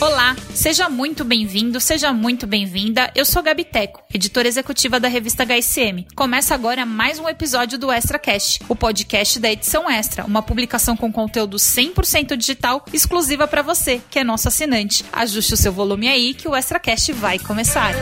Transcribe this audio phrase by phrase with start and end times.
[0.00, 3.10] Olá, seja muito bem-vindo, seja muito bem-vinda.
[3.16, 6.06] Eu sou Gabi Teco, editora executiva da revista HSM.
[6.14, 10.96] Começa agora mais um episódio do Extra Cast, o podcast da edição Extra, uma publicação
[10.96, 15.04] com conteúdo 100% digital exclusiva para você, que é nosso assinante.
[15.12, 17.92] Ajuste o seu volume aí que o Extra Cast vai começar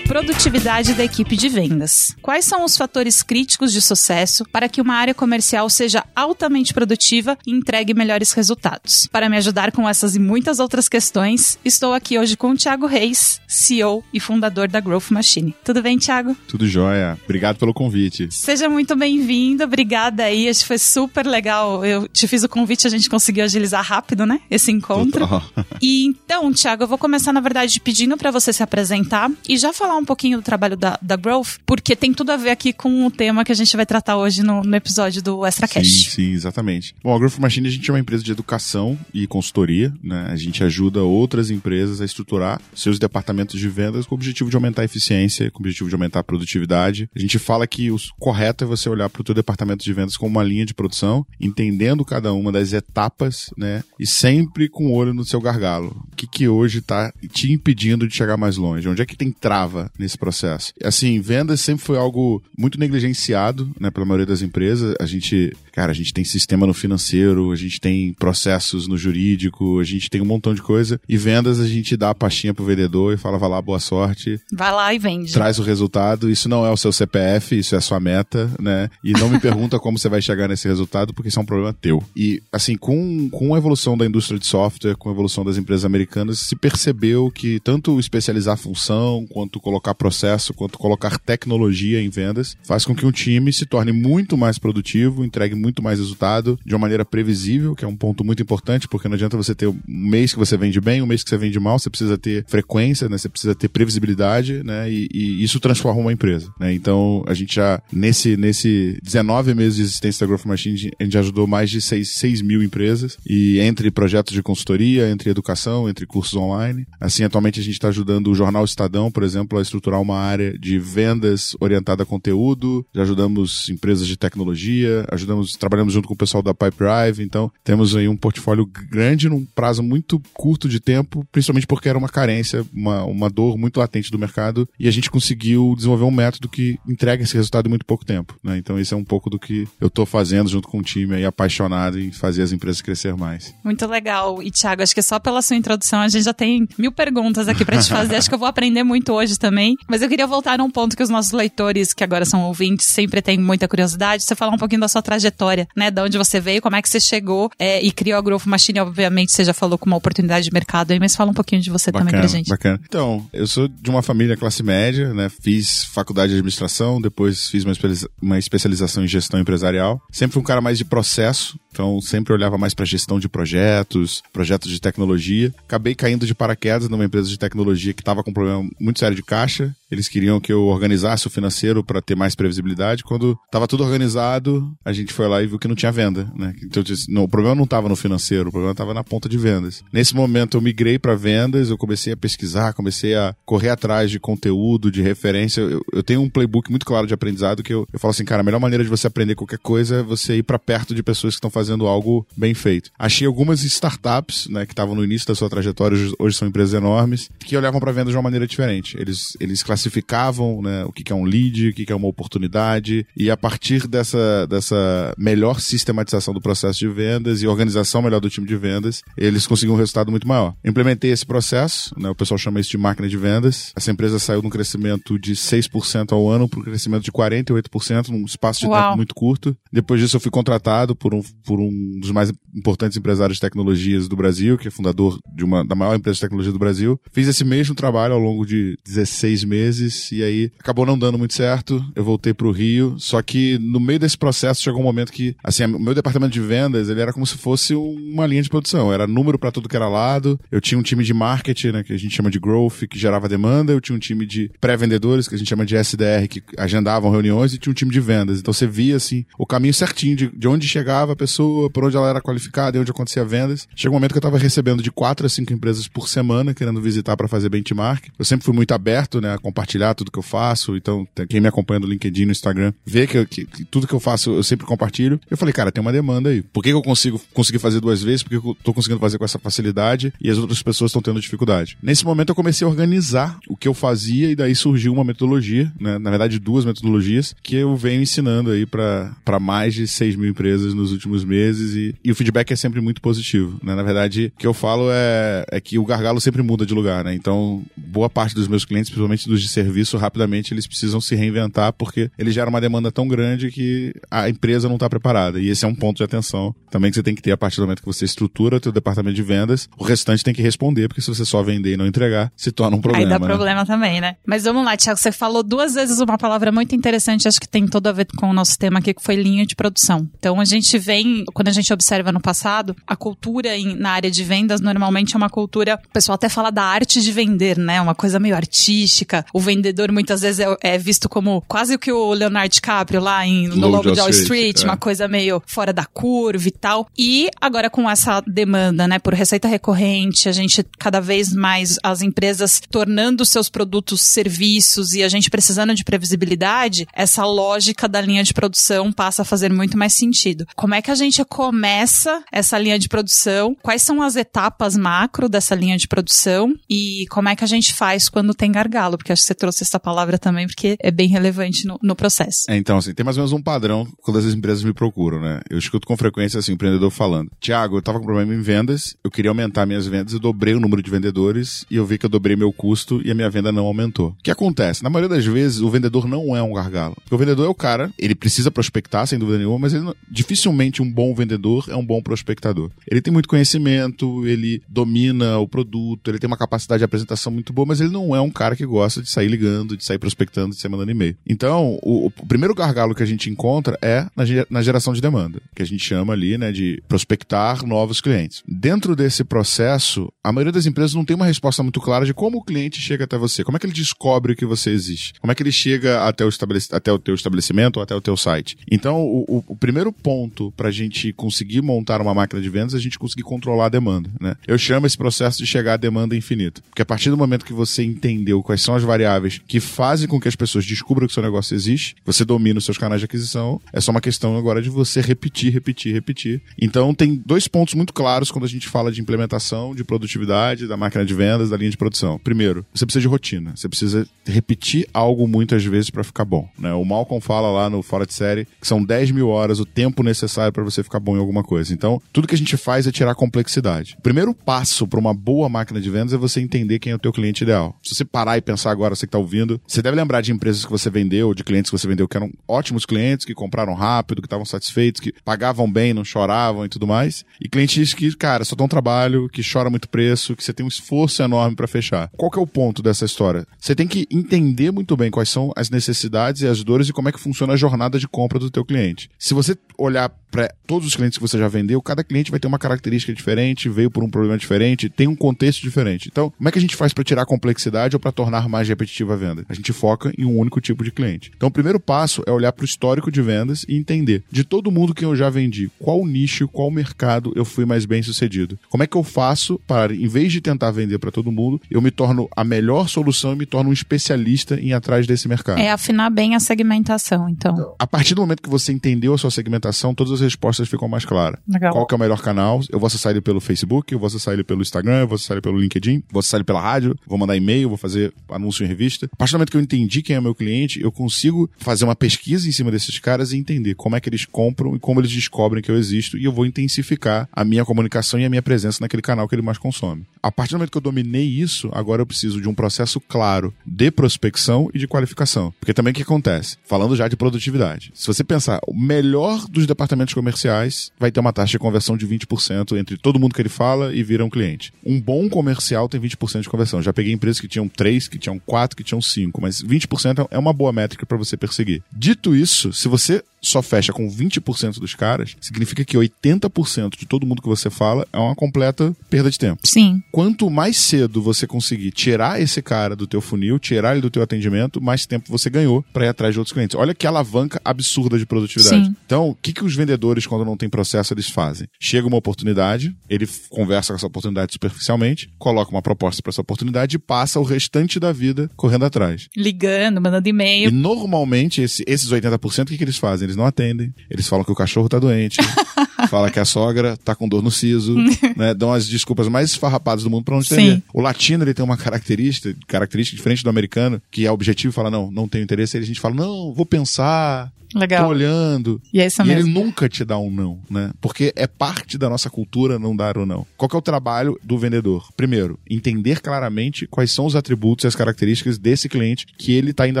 [0.10, 2.16] produtividade da equipe de vendas.
[2.20, 7.38] Quais são os fatores críticos de sucesso para que uma área comercial seja altamente produtiva
[7.46, 9.06] e entregue melhores resultados?
[9.12, 12.86] Para me ajudar com essas e muitas outras questões, estou aqui hoje com o Thiago
[12.86, 15.54] Reis, CEO e fundador da Growth Machine.
[15.64, 16.36] Tudo bem, Thiago?
[16.48, 17.16] Tudo jóia.
[17.24, 18.26] Obrigado pelo convite.
[18.32, 19.62] Seja muito bem-vindo.
[19.62, 20.48] Obrigada aí.
[20.48, 21.84] Acho que foi super legal.
[21.84, 24.40] Eu te fiz o convite, a gente conseguiu agilizar rápido, né?
[24.50, 25.20] Esse encontro.
[25.20, 25.44] Total.
[25.80, 29.72] E então, Thiago, eu vou começar, na verdade, pedindo para você se apresentar e já
[29.72, 33.06] falar um pouquinho do trabalho da, da Growth, porque tem tudo a ver aqui com
[33.06, 35.86] o tema que a gente vai tratar hoje no, no episódio do Extra Cash.
[35.86, 36.94] Sim, sim, exatamente.
[37.02, 40.28] Bom, a Growth Machine a gente é uma empresa de educação e consultoria, né?
[40.30, 44.56] A gente ajuda outras empresas a estruturar seus departamentos de vendas com o objetivo de
[44.56, 47.08] aumentar a eficiência, com o objetivo de aumentar a produtividade.
[47.14, 50.16] A gente fala que o correto é você olhar para o teu departamento de vendas
[50.16, 53.82] como uma linha de produção, entendendo cada uma das etapas, né?
[53.98, 56.04] E sempre com o olho no seu gargalo.
[56.20, 58.86] Que, que hoje está te impedindo de chegar mais longe?
[58.86, 60.74] Onde é que tem trava nesse processo?
[60.84, 64.94] Assim, vendas sempre foi algo muito negligenciado, né, pela maioria das empresas.
[65.00, 69.78] A gente, cara, a gente tem sistema no financeiro, a gente tem processos no jurídico,
[69.80, 71.00] a gente tem um montão de coisa.
[71.08, 74.40] E vendas a gente dá a pastinha pro vendedor e fala, vai lá, boa sorte.
[74.52, 75.32] Vai lá e vende.
[75.32, 76.30] Traz o resultado.
[76.30, 78.90] Isso não é o seu CPF, isso é a sua meta, né?
[79.02, 81.72] E não me pergunta como você vai chegar nesse resultado, porque isso é um problema
[81.72, 82.02] teu.
[82.14, 85.84] E, assim, com, com a evolução da indústria de software, com a evolução das empresas
[85.84, 92.56] americanas, se percebeu que tanto especializar função, quanto colocar processo, quanto colocar tecnologia em vendas,
[92.62, 96.74] faz com que um time se torne muito mais produtivo, entregue muito mais resultado de
[96.74, 99.78] uma maneira previsível, que é um ponto muito importante, porque não adianta você ter um
[99.86, 103.08] mês que você vende bem, um mês que você vende mal, você precisa ter frequência,
[103.08, 103.18] né?
[103.18, 104.90] Você precisa ter previsibilidade, né?
[104.90, 106.72] E, e isso transforma uma empresa, né?
[106.72, 111.18] Então, a gente já, nesse, nesse 19 meses de existência da Growth Machine, a gente
[111.18, 116.06] ajudou mais de 6, 6 mil empresas, e entre projetos de consultoria, entre educação, entre
[116.06, 116.86] cursos online.
[117.00, 120.58] Assim, atualmente a gente está ajudando o Jornal Estadão, por exemplo, a estruturar uma área
[120.58, 126.16] de vendas orientada a conteúdo, já ajudamos empresas de tecnologia, ajudamos, trabalhamos junto com o
[126.16, 131.26] pessoal da Pipedrive, então temos aí um portfólio grande num prazo muito curto de tempo,
[131.32, 135.10] principalmente porque era uma carência, uma, uma dor muito latente do mercado, e a gente
[135.10, 138.58] conseguiu desenvolver um método que entrega esse resultado em muito pouco tempo, né?
[138.58, 141.24] Então esse é um pouco do que eu estou fazendo junto com o time aí,
[141.24, 143.54] apaixonado em fazer as empresas crescer mais.
[143.64, 144.42] Muito legal.
[144.42, 147.64] E Thiago, acho que só pela sua introdução a gente já tem mil perguntas aqui
[147.64, 148.16] para te fazer.
[148.16, 149.76] acho que eu vou aprender muito hoje também.
[149.88, 153.20] Mas eu queria voltar num ponto que os nossos leitores, que agora são ouvintes, sempre
[153.22, 154.22] têm muita curiosidade.
[154.22, 155.30] Você falar um pouquinho da sua trajetória,
[155.76, 155.90] né?
[155.90, 158.80] Da onde você veio, como é que você chegou é, e criou a Growth Machine.
[158.80, 161.70] Obviamente, você já falou com uma oportunidade de mercado aí, mas fala um pouquinho de
[161.70, 162.48] você bacana, também pra gente.
[162.48, 162.80] Bacana.
[162.84, 165.28] Então, eu sou de uma família classe média, né?
[165.28, 167.72] Fiz faculdade de administração, depois fiz uma,
[168.20, 170.00] uma especialização em gestão empresarial.
[170.10, 174.22] Sempre fui um cara mais de processo, então sempre olhava mais para gestão de projetos,
[174.32, 175.54] projetos de tecnologia.
[175.66, 179.16] Acabei caindo de paraquedas numa empresa de tecnologia que estava com um problema muito sério
[179.16, 179.74] de caixa.
[179.90, 183.02] Eles queriam que eu organizasse o financeiro para ter mais previsibilidade.
[183.02, 186.54] Quando estava tudo organizado, a gente foi lá e viu que não tinha venda, né?
[186.62, 189.36] Então disse, não, o problema não estava no financeiro, o problema estava na ponta de
[189.36, 189.82] vendas.
[189.92, 194.20] Nesse momento eu migrei para vendas, eu comecei a pesquisar, comecei a correr atrás de
[194.20, 195.60] conteúdo, de referência.
[195.60, 198.42] Eu, eu tenho um playbook muito claro de aprendizado que eu, eu falo assim, cara,
[198.42, 201.34] a melhor maneira de você aprender qualquer coisa é você ir para perto de pessoas
[201.34, 202.90] que estão fazendo algo bem feito.
[202.98, 207.28] Achei algumas startups, né, que estavam no início da sua trajetória, hoje, são empresas enormes,
[207.40, 208.96] que olhavam para vendas de uma maneira diferente.
[208.98, 213.30] Eles, eles classificavam né, o que é um lead, o que é uma oportunidade, e
[213.30, 218.46] a partir dessa, dessa melhor sistematização do processo de vendas e organização melhor do time
[218.46, 220.54] de vendas, eles conseguiram um resultado muito maior.
[220.64, 223.72] Implementei esse processo, né, o pessoal chama isso de máquina de vendas.
[223.76, 228.08] Essa empresa saiu de um crescimento de 6% ao ano para um crescimento de 48%
[228.08, 228.82] num espaço de Uau.
[228.82, 229.56] tempo muito curto.
[229.72, 234.06] Depois disso, eu fui contratado por um, por um dos mais importantes empresários de tecnologias
[234.06, 237.00] do Brasil, que é fundador de uma da maior empresa de tecnologia do Brasil.
[237.10, 241.34] Fiz esse mesmo trabalho ao longo de 16 meses e aí acabou não dando muito
[241.34, 241.84] certo.
[241.96, 245.34] Eu voltei para o Rio, só que no meio desse processo chegou um momento que,
[245.42, 248.92] assim, o meu departamento de vendas, ele era como se fosse uma linha de produção.
[248.92, 250.38] Era número para tudo que era lado.
[250.52, 253.28] Eu tinha um time de marketing, né, que a gente chama de growth, que gerava
[253.28, 253.72] demanda.
[253.72, 257.52] Eu tinha um time de pré-vendedores, que a gente chama de SDR, que agendavam reuniões,
[257.52, 258.38] e tinha um time de vendas.
[258.38, 261.39] Então você via, assim, o caminho certinho de, de onde chegava a pessoa,
[261.72, 263.68] por onde ela era qualificada e onde acontecia vendas.
[263.74, 266.80] Chegou um momento que eu estava recebendo de quatro a cinco empresas por semana, querendo
[266.80, 268.08] visitar para fazer benchmark.
[268.18, 270.76] Eu sempre fui muito aberto, né, a compartilhar tudo que eu faço.
[270.76, 274.00] Então, quem me acompanha no LinkedIn, no Instagram, vê que, que, que tudo que eu
[274.00, 275.20] faço eu sempre compartilho.
[275.30, 276.42] Eu falei, cara, tem uma demanda aí.
[276.42, 278.22] Por que, que eu consigo conseguir fazer duas vezes?
[278.22, 281.20] Por que eu tô conseguindo fazer com essa facilidade e as outras pessoas estão tendo
[281.20, 281.76] dificuldade?
[281.82, 285.72] Nesse momento eu comecei a organizar o que eu fazia e daí surgiu uma metodologia,
[285.80, 285.98] né?
[285.98, 290.74] Na verdade, duas metodologias que eu venho ensinando aí para mais de 6 mil empresas
[290.74, 293.74] nos últimos meses e, e o feedback é sempre muito positivo, né?
[293.74, 297.04] Na verdade, o que eu falo é, é que o gargalo sempre muda de lugar,
[297.04, 297.14] né?
[297.14, 301.72] Então, boa parte dos meus clientes, principalmente dos de serviço, rapidamente eles precisam se reinventar
[301.72, 305.40] porque ele gera uma demanda tão grande que a empresa não está preparada.
[305.40, 307.56] E esse é um ponto de atenção também que você tem que ter a partir
[307.56, 309.68] do momento que você estrutura o teu departamento de vendas.
[309.78, 312.76] O restante tem que responder, porque se você só vender e não entregar, se torna
[312.76, 313.04] um problema.
[313.04, 313.26] Aí dá né?
[313.26, 314.16] problema também, né?
[314.26, 317.66] Mas vamos lá, Tiago, você falou duas vezes uma palavra muito interessante, acho que tem
[317.66, 320.08] todo a ver com o nosso tema aqui, que foi linha de produção.
[320.18, 324.10] Então a gente vem, quando a gente observa no passado, a cultura em, na área
[324.10, 327.80] de vendas normalmente é uma cultura, o pessoal até fala da arte de vender, né?
[327.80, 329.24] Uma coisa meio artística.
[329.32, 333.26] O vendedor muitas vezes é, é visto como quase o que o Leonardo DiCaprio lá
[333.26, 334.64] em, no Lobo de Wall Street, Street é.
[334.64, 336.88] uma coisa meio fora da curva e tal.
[336.96, 342.02] E agora com essa demanda, né, por receita recorrente, a gente cada vez mais as
[342.02, 348.22] empresas tornando seus produtos serviços e a gente precisando de previsibilidade, essa lógica da linha
[348.22, 350.46] de produção passa a fazer muito mais sentido.
[350.54, 353.56] Como é que a gente começa essa linha de produção?
[353.62, 357.74] Quais são as etapas macro dessa linha de produção e como é que a gente
[357.74, 358.96] faz quando tem gargalo?
[358.96, 362.44] Porque acho que você trouxe essa palavra também porque é bem relevante no, no processo.
[362.48, 365.40] É, então, assim, tem mais ou menos um padrão quando as empresas me procuram, né?
[365.50, 368.96] Eu escuto com frequência, assim, o empreendedor falando, Tiago, eu tava com problema em vendas,
[369.02, 372.06] eu queria aumentar minhas vendas, eu dobrei o número de vendedores e eu vi que
[372.06, 374.08] eu dobrei meu custo e a minha venda não aumentou.
[374.08, 374.82] O que acontece?
[374.82, 376.94] Na maioria das vezes, o vendedor não é um gargalo.
[377.02, 379.94] Porque o vendedor é o cara, ele precisa prospectar, sem dúvida nenhuma, mas ele não,
[380.10, 382.70] dificilmente um bom vendedor é um bom prospectador.
[382.86, 387.54] Ele tem muito conhecimento, ele domina o produto, ele tem uma capacidade de apresentação muito
[387.54, 390.54] boa, mas ele não é um cara que gosta de sair ligando, de sair prospectando,
[390.54, 391.16] de sair mandando e-mail.
[391.26, 395.40] Então, o, o primeiro gargalo que a gente encontra é na, na geração de demanda,
[395.54, 398.42] que a gente chama ali, né, de prospectar novos clientes.
[398.46, 402.38] Dentro desse processo, a maioria das empresas não tem uma resposta muito clara de como
[402.38, 405.34] o cliente chega até você, como é que ele descobre que você existe, como é
[405.34, 408.58] que ele chega até o, estabelec até o teu estabelecimento ou até o teu site.
[408.70, 412.74] Então, o, o, o primeiro ponto para a gente conseguir montar uma máquina de vendas
[412.74, 414.34] a gente conseguir controlar a demanda, né?
[414.46, 417.52] Eu chamo esse processo de chegar à demanda infinita, porque a partir do momento que
[417.52, 421.22] você entendeu quais são as variáveis que fazem com que as pessoas descubram que seu
[421.22, 424.70] negócio existe, você domina os seus canais de aquisição, é só uma questão agora de
[424.70, 426.42] você repetir, repetir, repetir.
[426.60, 430.76] Então, tem dois pontos muito claros quando a gente fala de implementação, de produtividade, da
[430.76, 432.18] máquina de vendas, da linha de produção.
[432.18, 433.52] Primeiro, você precisa de rotina.
[433.56, 436.48] Você precisa repetir algo muitas vezes para ficar bom.
[436.58, 436.72] Né?
[436.72, 440.02] O Malcolm fala lá no Fora de Série que são 10 mil horas o tempo
[440.02, 441.72] necessário para você ficar bom em alguma coisa.
[441.72, 443.96] Então, tudo que a gente faz é tirar complexidade.
[443.98, 446.98] O primeiro passo para uma boa máquina de vendas é você entender quem é o
[446.98, 447.76] teu cliente ideal.
[447.82, 450.64] Se você parar e pensar agora, você que está ouvindo, você deve lembrar de empresas
[450.64, 454.20] que você vendeu, de clientes que você vendeu que eram ótimos clientes, que compraram rápido,
[454.20, 457.24] que estavam satisfeitos, que pagavam bem, não choravam e tudo mais.
[457.40, 460.68] E clientes que, cara, só dão trabalho, que chora muito preço, que você tem um
[460.68, 462.10] esforço enorme para fechar.
[462.16, 463.46] Qual que é o ponto dessa história?
[463.58, 467.08] Você tem que entender muito bem quais são as necessidades e as dores e como
[467.08, 469.10] é que funciona a jornada de compra do teu cliente.
[469.18, 472.46] Se você olhar para todos os clientes que você já vendeu, cada cliente vai ter
[472.46, 476.08] uma característica diferente, veio por um problema diferente, tem um contexto diferente.
[476.10, 478.68] Então, como é que a gente faz para tirar a complexidade ou para tornar mais
[478.68, 479.44] repetitiva a venda?
[479.48, 481.32] A gente foca em um único tipo de cliente.
[481.36, 484.70] Então, o primeiro passo é olhar para o histórico de vendas e entender de todo
[484.70, 488.58] mundo que eu já vendi, qual nicho, qual mercado eu fui mais bem sucedido.
[488.68, 491.80] Como é que eu faço para, em vez de tentar vender para todo mundo, eu
[491.80, 495.58] me torno a melhor solução e me torno um especialista em atrás desse mercado?
[495.58, 497.74] É afinar bem a segmentação, então.
[497.78, 501.04] A partir do momento que você entendeu a sua segmentação, todas as respostas ficam mais
[501.04, 501.40] claras.
[501.48, 501.72] Legal.
[501.72, 502.60] Qual que é o melhor canal?
[502.70, 505.36] Eu vou acessar ele pelo Facebook, eu vou acessar ele pelo Instagram, eu vou acessar
[505.36, 508.68] ele pelo LinkedIn, vou acessar ele pela rádio, vou mandar e-mail, vou fazer anúncio em
[508.68, 509.08] revista.
[509.12, 511.84] A partir do momento que eu entendi quem é o meu cliente, eu consigo fazer
[511.84, 515.00] uma pesquisa em cima desses caras e entender como é que eles compram e como
[515.00, 518.42] eles descobrem que eu existo e eu vou intensificar a minha comunicação e a minha
[518.42, 520.04] presença naquele canal que ele mais consome.
[520.22, 523.54] A partir do momento que eu dominei isso, agora eu preciso de um processo claro
[523.64, 525.52] de prospecção e de qualificação.
[525.58, 526.56] Porque também o que acontece?
[526.64, 527.90] Falando já de produtividade.
[527.94, 532.06] Se você pensar, o melhor dos departamentos comerciais vai ter uma taxa de conversão de
[532.06, 534.72] 20% entre todo mundo que ele fala e vira um cliente.
[534.84, 536.82] Um bom comercial tem 20% de conversão.
[536.82, 540.38] Já peguei empresas que tinham 3, que tinham 4, que tinham 5, mas 20% é
[540.38, 541.82] uma boa métrica para você perseguir.
[541.92, 547.26] Dito isso, se você só fecha com 20% dos caras, significa que 80% de todo
[547.26, 549.60] mundo que você fala é uma completa perda de tempo.
[549.64, 550.02] Sim.
[550.12, 554.22] Quanto mais cedo você conseguir tirar esse cara do teu funil, tirar ele do teu
[554.22, 556.76] atendimento, mais tempo você ganhou para ir atrás de outros clientes.
[556.76, 558.86] Olha que alavanca absurda de produtividade.
[558.86, 558.96] Sim.
[559.06, 561.68] Então, o que, que os vendedores vendedores, quando não tem processo, eles fazem?
[561.78, 566.96] Chega uma oportunidade, ele conversa com essa oportunidade superficialmente, coloca uma proposta para essa oportunidade
[566.96, 569.28] e passa o restante da vida correndo atrás.
[569.36, 570.68] Ligando, mandando e-mail.
[570.70, 573.26] E normalmente, esse, esses 80%, o que, que eles fazem?
[573.26, 573.92] Eles não atendem.
[574.10, 575.36] Eles falam que o cachorro tá doente.
[576.08, 577.94] fala que a sogra tá com dor no siso,
[578.36, 578.54] né?
[578.54, 580.82] Dão as desculpas mais esfarrapadas do mundo pra não entender.
[580.94, 584.90] O latino, ele tem uma característica, característica diferente do americano, que é objetivo e fala,
[584.90, 585.76] não, não tenho interesse.
[585.76, 588.04] Aí a gente fala, não, vou pensar, Legal.
[588.04, 588.80] tô olhando.
[588.92, 589.48] E é isso E mesmo.
[589.48, 590.92] ele nunca te dá um não, né?
[591.00, 593.46] Porque é parte da nossa cultura não dar o não.
[593.56, 595.08] Qual é o trabalho do vendedor?
[595.16, 599.86] Primeiro, entender claramente quais são os atributos e as características desse cliente que ele está
[599.88, 600.00] indo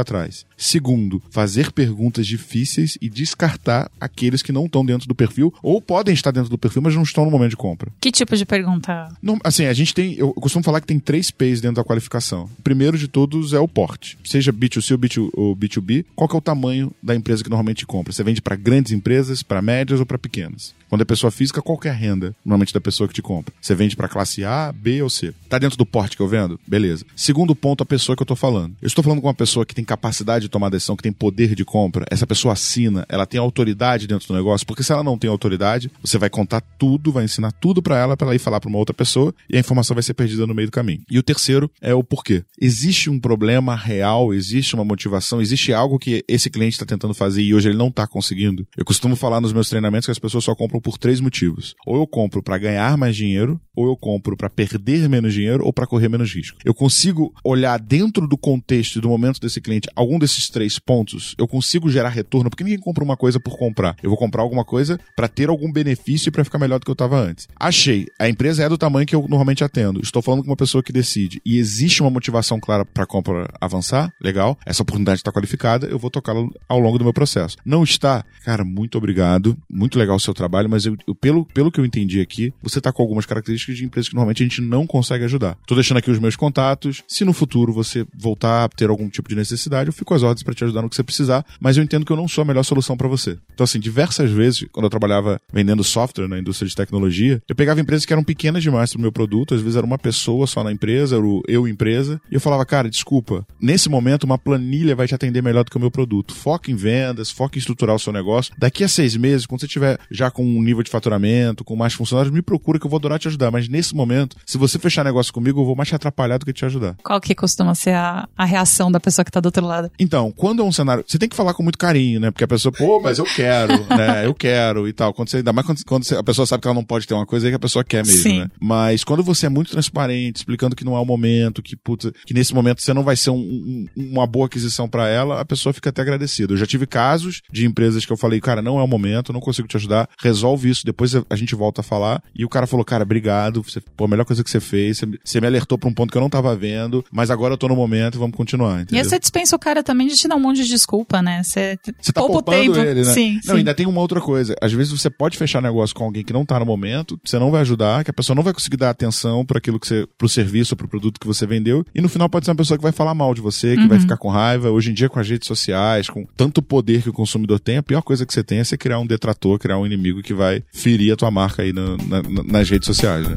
[0.00, 0.46] atrás.
[0.56, 6.14] Segundo, fazer perguntas difíceis e descartar aqueles que não estão dentro do perfil ou podem
[6.14, 7.90] estar dentro do perfil, mas não estão no momento de compra.
[8.00, 9.08] Que tipo de pergunta?
[9.22, 10.14] Não, assim, a gente tem.
[10.14, 12.48] Eu costumo falar que tem três P's dentro da qualificação.
[12.58, 14.18] O primeiro de todos é o porte.
[14.24, 18.12] Seja B2C ou B2, ou B2B, qual é o tamanho da empresa que normalmente compra?
[18.12, 20.74] Você vende para grandes empresas, para médias ou para pequenas?
[20.90, 23.54] Quando é pessoa física, qual que a renda, normalmente, da pessoa que te compra?
[23.60, 25.32] Você vende para classe A, B ou C?
[25.48, 26.58] Tá dentro do porte que eu vendo?
[26.66, 27.04] Beleza.
[27.14, 28.74] Segundo ponto, a pessoa que eu tô falando.
[28.82, 31.54] Eu estou falando com uma pessoa que tem capacidade de tomar decisão, que tem poder
[31.54, 32.04] de compra.
[32.10, 35.92] Essa pessoa assina, ela tem autoridade dentro do negócio, porque se ela não tem autoridade,
[36.02, 38.78] você vai contar tudo, vai ensinar tudo para ela, para ela ir falar para uma
[38.78, 41.02] outra pessoa e a informação vai ser perdida no meio do caminho.
[41.08, 42.42] E o terceiro é o porquê.
[42.60, 47.42] Existe um problema real, existe uma motivação, existe algo que esse cliente está tentando fazer
[47.42, 48.66] e hoje ele não está conseguindo.
[48.76, 51.74] Eu costumo falar nos meus treinamentos que as pessoas só compram por três motivos.
[51.86, 55.72] Ou eu compro para ganhar mais dinheiro, ou eu compro para perder menos dinheiro, ou
[55.72, 56.58] para correr menos risco.
[56.64, 61.34] Eu consigo olhar dentro do contexto e do momento desse cliente algum desses três pontos,
[61.38, 63.96] eu consigo gerar retorno, porque ninguém compra uma coisa por comprar.
[64.02, 66.90] Eu vou comprar alguma coisa para ter algum benefício e para ficar melhor do que
[66.90, 67.48] eu estava antes.
[67.58, 70.00] Achei, a empresa é do tamanho que eu normalmente atendo.
[70.00, 73.48] Estou falando com uma pessoa que decide e existe uma motivação clara para a compra
[73.60, 74.58] avançar, legal.
[74.64, 77.56] Essa oportunidade está qualificada, eu vou tocá-la ao longo do meu processo.
[77.64, 81.70] Não está, cara, muito obrigado, muito legal o seu trabalho, mas eu, eu- pelo, pelo
[81.70, 84.60] que eu entendi aqui, você está com algumas características de empresas que normalmente a gente
[84.60, 85.56] não consegue ajudar.
[85.66, 87.02] Tô deixando aqui os meus contatos.
[87.08, 90.42] Se no futuro você voltar a ter algum tipo de necessidade, eu fico às ordens
[90.42, 92.44] para te ajudar no que você precisar, mas eu entendo que eu não sou a
[92.44, 93.36] melhor solução para você.
[93.52, 97.80] Então, assim, diversas vezes, quando eu trabalhava vendendo software na indústria de tecnologia, eu pegava
[97.80, 100.72] empresas que eram pequenas demais pro meu produto, às vezes era uma pessoa só na
[100.72, 105.06] empresa, era o eu empresa, e eu falava, cara, desculpa, nesse momento uma planilha vai
[105.06, 106.34] te atender melhor do que o meu produto.
[106.34, 108.52] Foca em vendas, foca em estruturar o seu negócio.
[108.58, 111.92] Daqui a seis meses, quando você tiver já com um nível de faturamento, com mais
[111.94, 113.50] funcionários, me procura que eu vou adorar te ajudar.
[113.50, 116.52] Mas nesse momento, se você fechar negócio comigo, eu vou mais te atrapalhar do que
[116.52, 116.96] te ajudar.
[117.02, 119.90] Qual que costuma ser a, a reação da pessoa que tá do outro lado?
[119.98, 121.04] Então, quando é um cenário.
[121.06, 122.30] Você tem que falar com muito carinho, né?
[122.30, 124.26] Porque a pessoa, pô, mas eu quero, né?
[124.26, 125.12] Eu quero e tal.
[125.12, 127.14] Quando você, ainda mais quando, quando você- a pessoa sabe que ela não pode ter
[127.14, 128.40] uma coisa aí que a pessoa quer mesmo, Sim.
[128.40, 128.48] né?
[128.60, 132.34] Mas quando você é muito transparente, explicando que não é o momento, que, puta, que
[132.34, 135.72] nesse momento você não vai ser um- um- uma boa aquisição pra ela, a pessoa
[135.72, 136.52] fica até agradecida.
[136.52, 139.40] Eu já tive casos de empresas que eu falei, cara, não é o momento, não
[139.40, 142.22] consigo te ajudar, resolve isso, depois a gente volta a falar.
[142.34, 145.06] E o cara falou, cara, obrigado, você, pô, a melhor coisa que você fez, você,
[145.24, 147.68] você me alertou pra um ponto que eu não tava vendo, mas agora eu tô
[147.68, 149.04] no momento e vamos continuar, E aí entendeu?
[149.04, 151.42] você dispensa o cara também de te dar um monte de desculpa, né?
[151.42, 152.78] Você, Você tá poupa o poupando tempo.
[152.86, 153.12] ele, né?
[153.12, 153.58] Sim, não, sim.
[153.58, 154.54] ainda tem uma outra coisa.
[154.60, 157.50] Às vezes você pode fechar negócio com alguém que não tá no momento, você não
[157.50, 160.28] vai ajudar, que a pessoa não vai conseguir dar atenção para aquilo que você, pro
[160.28, 162.92] serviço, pro produto que você vendeu, e no final pode ser uma pessoa que vai
[162.92, 164.02] falar mal de você, que vai Uhum.
[164.02, 164.70] ficar com raiva.
[164.70, 167.82] Hoje em dia, com as redes sociais, com tanto poder que o consumidor tem, a
[167.82, 170.62] pior coisa que você tem é você criar um detrator, criar um inimigo que vai
[170.72, 173.34] ferir a tua marca aí na- na- na- nas redes sociais, né?